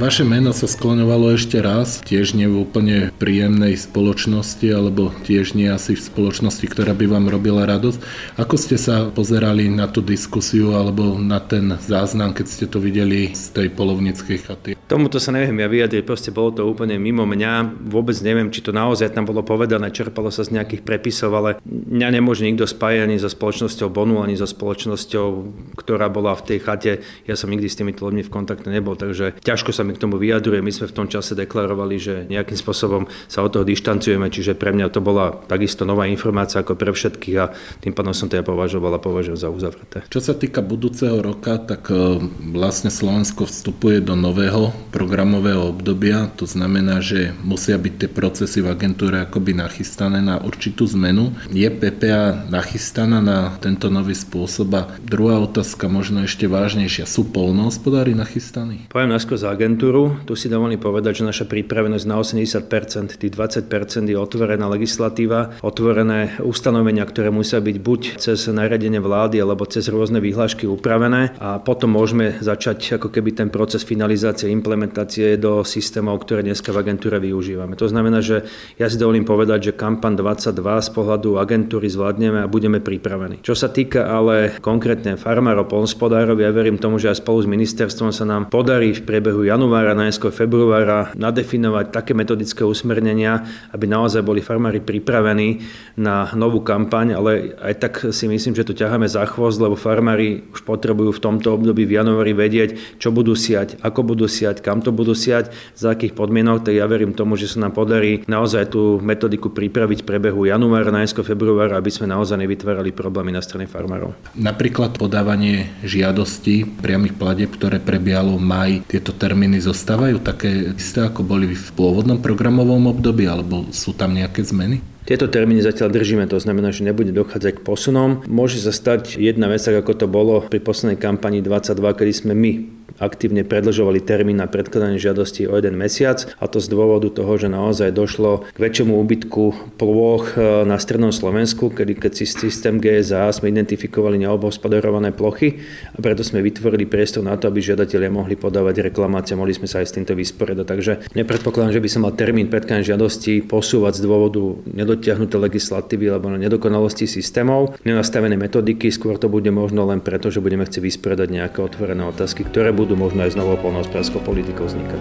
Vaše 0.00 0.24
meno 0.24 0.56
sa 0.56 0.64
skloňovalo 0.64 1.36
ešte 1.36 1.60
raz, 1.60 2.00
tiež 2.00 2.32
nie 2.32 2.48
v 2.48 2.64
úplne 2.64 3.12
príjemnej 3.20 3.76
spoločnosti, 3.76 4.64
alebo 4.72 5.12
tiež 5.28 5.52
nie 5.52 5.68
asi 5.68 5.92
v 5.92 6.00
spoločnosti, 6.00 6.64
ktorá 6.64 6.96
by 6.96 7.04
vám 7.04 7.28
robila 7.28 7.68
radosť. 7.68 8.00
Ako 8.40 8.56
ste 8.56 8.80
sa 8.80 9.12
pozerali 9.12 9.68
na 9.68 9.92
tú 9.92 10.00
diskusiu 10.00 10.72
alebo 10.72 11.20
na 11.20 11.36
ten 11.36 11.76
záznam, 11.84 12.32
keď 12.32 12.46
ste 12.48 12.64
to 12.64 12.80
videli 12.80 13.36
z 13.36 13.52
tej 13.52 13.68
polovníckej 13.76 14.38
chaty? 14.40 14.72
Tomuto 14.88 15.20
sa 15.20 15.36
neviem 15.36 15.60
ja 15.60 15.68
vyjadriť, 15.68 16.08
proste 16.08 16.32
bolo 16.32 16.48
to 16.56 16.64
úplne 16.64 16.96
mimo 16.96 17.28
mňa. 17.28 17.84
Vôbec 17.92 18.16
neviem, 18.24 18.48
či 18.48 18.64
to 18.64 18.72
naozaj 18.72 19.12
tam 19.12 19.28
bolo 19.28 19.44
povedané, 19.44 19.92
čerpalo 19.92 20.32
sa 20.32 20.48
z 20.48 20.56
nejakých 20.56 20.80
prepisov, 20.80 21.36
ale 21.36 21.60
mňa 21.68 22.08
nemôže 22.16 22.48
nikto 22.48 22.64
spájať 22.64 23.04
ani 23.04 23.20
so 23.20 23.28
spoločnosťou 23.28 23.92
Bonu, 23.92 24.24
ani 24.24 24.32
so 24.32 24.48
spoločnosťou, 24.48 25.28
ktorá 25.76 26.08
bola 26.08 26.32
v 26.40 26.56
tej 26.56 26.58
chate. 26.64 26.92
Ja 27.28 27.36
som 27.36 27.52
nikdy 27.52 27.68
s 27.68 27.76
tými 27.76 27.92
ľuďmi 27.92 28.24
v 28.24 28.32
kontakte 28.32 28.72
nebol, 28.72 28.96
takže 28.96 29.36
ťažko 29.44 29.76
sa 29.76 29.84
mi 29.86 29.89
k 29.94 30.02
tomu 30.02 30.16
vyjadruje. 30.16 30.62
My 30.62 30.72
sme 30.72 30.90
v 30.90 30.96
tom 30.96 31.06
čase 31.06 31.34
deklarovali, 31.34 31.96
že 31.96 32.14
nejakým 32.30 32.58
spôsobom 32.58 33.10
sa 33.26 33.42
od 33.42 33.50
toho 33.54 33.64
dištancujeme, 33.64 34.28
čiže 34.28 34.54
pre 34.54 34.70
mňa 34.76 34.92
to 34.92 35.00
bola 35.00 35.40
takisto 35.48 35.88
nová 35.88 36.06
informácia 36.06 36.60
ako 36.60 36.76
pre 36.76 36.92
všetkých 36.92 37.36
a 37.40 37.50
tým 37.80 37.96
pádom 37.96 38.12
som 38.12 38.28
to 38.28 38.38
ja 38.38 38.44
považoval 38.44 38.94
a 38.94 39.00
považujem 39.00 39.40
za 39.40 39.48
uzavreté. 39.48 40.04
Čo 40.12 40.20
sa 40.20 40.36
týka 40.36 40.60
budúceho 40.60 41.18
roka, 41.24 41.56
tak 41.56 41.88
e, 41.88 42.20
vlastne 42.52 42.92
Slovensko 42.92 43.48
vstupuje 43.48 44.04
do 44.04 44.14
nového 44.14 44.70
programového 44.92 45.72
obdobia, 45.72 46.28
to 46.36 46.44
znamená, 46.44 47.00
že 47.00 47.32
musia 47.40 47.80
byť 47.80 47.94
tie 48.04 48.10
procesy 48.12 48.60
v 48.60 48.70
agentúre 48.70 49.24
akoby 49.24 49.56
nachystané 49.56 50.20
na 50.20 50.36
určitú 50.44 50.84
zmenu. 50.92 51.32
Je 51.48 51.66
PPA 51.66 52.46
nachystaná 52.52 53.24
na 53.24 53.56
tento 53.58 53.88
nový 53.88 54.12
spôsob? 54.12 54.68
A 54.76 54.82
druhá 55.00 55.40
otázka, 55.40 55.88
možno 55.88 56.22
ešte 56.28 56.44
vážnejšia, 56.44 57.08
sú 57.08 57.24
polnohospodári 57.24 58.12
nachystaní? 58.12 58.92
Poviem 58.92 59.16
najskôr 59.16 59.40
za 59.40 59.48
agentúru 59.48 59.79
agentúru. 59.80 60.20
Tu 60.28 60.36
si 60.36 60.52
dovolím 60.52 60.76
povedať, 60.76 61.24
že 61.24 61.24
naša 61.24 61.44
prípravenosť 61.48 62.04
na 62.04 62.20
80%, 62.20 63.16
tých 63.16 63.32
20% 63.32 64.12
je 64.12 64.16
otvorená 64.20 64.68
legislatíva, 64.68 65.56
otvorené 65.64 66.36
ustanovenia, 66.44 67.08
ktoré 67.08 67.32
musia 67.32 67.64
byť 67.64 67.76
buď 67.80 68.00
cez 68.20 68.44
nariadenie 68.52 69.00
vlády 69.00 69.40
alebo 69.40 69.64
cez 69.64 69.88
rôzne 69.88 70.20
výhlášky 70.20 70.68
upravené 70.68 71.32
a 71.40 71.56
potom 71.56 71.96
môžeme 71.96 72.36
začať 72.44 73.00
ako 73.00 73.08
keby 73.08 73.32
ten 73.32 73.48
proces 73.48 73.80
finalizácie, 73.80 74.52
implementácie 74.52 75.40
do 75.40 75.64
systémov, 75.64 76.20
ktoré 76.28 76.44
dneska 76.44 76.76
v 76.76 76.84
agentúre 76.84 77.16
využívame. 77.16 77.72
To 77.80 77.88
znamená, 77.88 78.20
že 78.20 78.44
ja 78.76 78.84
si 78.92 79.00
dovolím 79.00 79.24
povedať, 79.24 79.72
že 79.72 79.78
kampan 79.80 80.12
22 80.12 80.60
z 80.60 80.90
pohľadu 80.92 81.40
agentúry 81.40 81.88
zvládneme 81.88 82.44
a 82.44 82.52
budeme 82.52 82.84
pripravení. 82.84 83.40
Čo 83.40 83.56
sa 83.56 83.72
týka 83.72 84.12
ale 84.12 84.60
konkrétne 84.60 85.16
farmárov, 85.16 85.72
polnospodárov, 85.72 86.36
ja 86.36 86.52
verím 86.52 86.76
tomu, 86.76 87.00
že 87.00 87.08
aj 87.08 87.24
spolu 87.24 87.38
s 87.40 87.48
ministerstvom 87.48 88.12
sa 88.12 88.28
nám 88.28 88.52
podarí 88.52 88.92
v 88.92 89.08
priebehu 89.08 89.48
januára 89.48 89.69
januára, 89.70 89.94
najskôr 89.94 90.34
februára 90.34 91.14
nadefinovať 91.14 91.94
také 91.94 92.10
metodické 92.10 92.66
usmernenia, 92.66 93.46
aby 93.70 93.86
naozaj 93.86 94.26
boli 94.26 94.42
farmári 94.42 94.82
pripravení 94.82 95.62
na 95.94 96.26
novú 96.34 96.58
kampaň, 96.58 97.14
ale 97.14 97.54
aj 97.62 97.74
tak 97.78 97.94
si 98.10 98.26
myslím, 98.26 98.58
že 98.58 98.66
to 98.66 98.74
ťaháme 98.74 99.06
za 99.06 99.22
chvost, 99.30 99.62
lebo 99.62 99.78
farmári 99.78 100.42
už 100.50 100.66
potrebujú 100.66 101.14
v 101.14 101.22
tomto 101.22 101.54
období 101.54 101.86
v 101.86 102.02
januári 102.02 102.34
vedieť, 102.34 102.98
čo 102.98 103.14
budú 103.14 103.38
siať, 103.38 103.78
ako 103.78 104.10
budú 104.10 104.26
siať, 104.26 104.58
kam 104.58 104.82
to 104.82 104.90
budú 104.90 105.14
siať, 105.14 105.54
za 105.78 105.94
akých 105.94 106.18
podmienok, 106.18 106.66
tak 106.66 106.74
ja 106.74 106.90
verím 106.90 107.14
tomu, 107.14 107.38
že 107.38 107.46
sa 107.46 107.62
nám 107.62 107.78
podarí 107.78 108.26
naozaj 108.26 108.74
tú 108.74 108.98
metodiku 108.98 109.54
pripraviť 109.54 110.02
prebehu 110.02 110.50
januára, 110.50 110.90
najskôr 110.90 111.22
februára, 111.22 111.78
aby 111.78 111.94
sme 111.94 112.10
naozaj 112.10 112.42
nevytvárali 112.42 112.90
problémy 112.90 113.30
na 113.30 113.38
strane 113.38 113.70
farmárov. 113.70 114.18
Napríklad 114.34 114.98
podávanie 114.98 115.70
žiadosti 115.86 116.66
priamých 116.66 117.14
pladeb, 117.14 117.54
ktoré 117.54 117.78
prebiehalo 117.78 118.34
v 118.34 118.42
maj, 118.42 118.70
tieto 118.90 119.14
termíny 119.14 119.49
zostávajú 119.58 120.22
také 120.22 120.70
isté, 120.78 121.02
ako 121.02 121.26
boli 121.26 121.50
v 121.56 121.68
pôvodnom 121.74 122.22
programovom 122.22 122.86
období, 122.92 123.26
alebo 123.26 123.66
sú 123.74 123.96
tam 123.96 124.14
nejaké 124.14 124.46
zmeny? 124.46 124.78
Tieto 125.10 125.26
termíny 125.26 125.64
zatiaľ 125.64 125.90
držíme, 125.90 126.30
to 126.30 126.38
znamená, 126.38 126.70
že 126.70 126.86
nebude 126.86 127.10
dochádzať 127.10 127.58
k 127.58 127.64
posunom. 127.66 128.22
Môže 128.30 128.62
sa 128.62 128.70
stať 128.70 129.18
jedna 129.18 129.50
vec, 129.50 129.58
ako 129.64 129.96
to 129.98 130.06
bolo 130.06 130.46
pri 130.46 130.62
poslednej 130.62 131.00
kampani 131.02 131.42
22, 131.42 131.98
kedy 131.98 132.12
sme 132.14 132.32
my 132.38 132.52
aktívne 133.00 133.42
predlžovali 133.42 134.04
termín 134.04 134.38
na 134.38 134.46
predkladanie 134.46 135.00
žiadosti 135.00 135.48
o 135.48 135.56
jeden 135.56 135.74
mesiac 135.80 136.28
a 136.36 136.44
to 136.46 136.60
z 136.60 136.68
dôvodu 136.68 137.08
toho, 137.08 137.32
že 137.40 137.48
naozaj 137.48 137.96
došlo 137.96 138.46
k 138.52 138.58
väčšiemu 138.60 138.92
úbytku 138.92 139.74
plôch 139.80 140.36
e, 140.36 140.68
na 140.68 140.76
strednom 140.76 141.10
Slovensku, 141.10 141.72
kedy 141.72 141.96
keď 141.96 142.12
si 142.20 142.24
systém 142.28 142.76
GSA 142.76 143.32
sme 143.32 143.50
identifikovali 143.50 144.20
neobospodarované 144.20 145.16
plochy 145.16 145.64
a 145.96 145.98
preto 145.98 146.20
sme 146.20 146.44
vytvorili 146.44 146.84
priestor 146.84 147.24
na 147.24 147.40
to, 147.40 147.48
aby 147.48 147.64
žiadatelia 147.64 148.12
mohli 148.12 148.36
podávať 148.36 148.92
reklamácie, 148.92 149.34
mohli 149.34 149.56
sme 149.56 149.66
sa 149.66 149.80
aj 149.80 149.88
s 149.88 149.96
týmto 149.96 150.12
vysporiadať. 150.12 150.66
Takže 150.68 150.92
nepredpokladám, 151.16 151.72
že 151.74 151.82
by 151.82 151.88
sa 151.88 151.98
mal 152.04 152.12
termín 152.12 152.52
predkladania 152.52 152.94
žiadosti 152.94 153.40
posúvať 153.40 153.98
z 153.98 154.04
dôvodu 154.04 154.42
nedotiahnuté 154.68 155.40
legislatívy 155.40 156.12
alebo 156.12 156.30
nedokonalosti 156.36 157.08
systémov, 157.08 157.80
nenastavené 157.88 158.36
metodiky, 158.36 158.92
skôr 158.92 159.16
to 159.16 159.32
bude 159.32 159.48
možno 159.48 159.86
len 159.88 160.04
preto, 160.04 160.28
že 160.28 160.44
budeme 160.44 160.66
chcieť 160.66 160.82
vysporiadať 160.82 161.28
nejaké 161.30 161.58
otvorené 161.62 162.02
otázky, 162.04 162.44
ktoré 162.44 162.74
budú 162.74 162.89
budú 162.90 163.06
možno 163.06 163.22
aj 163.22 163.30
s 163.30 163.38
novou 163.38 163.54
polnohospodárskou 163.54 164.18
politikou 164.26 164.66
vznikať. 164.66 164.98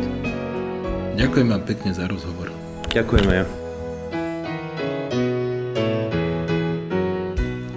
Ďakujem 1.17 1.47
vám 1.49 1.65
pekne 1.65 1.89
za 1.89 2.05
rozhovor. 2.05 2.53
Ďakujeme 2.93 3.33
ja. 3.33 3.45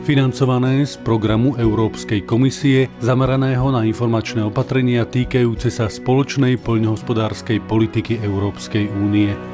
financované 0.03 0.85
z 0.85 1.01
programu 1.01 1.57
Európskej 1.57 2.29
komisie 2.29 2.90
zameraného 3.01 3.72
na 3.72 3.87
informačné 3.88 4.44
opatrenia 4.44 5.09
týkajúce 5.09 5.72
sa 5.72 5.88
spoločnej 5.88 6.61
poľnohospodárskej 6.61 7.64
politiky 7.64 8.20
Európskej 8.20 8.92
únie. 8.92 9.51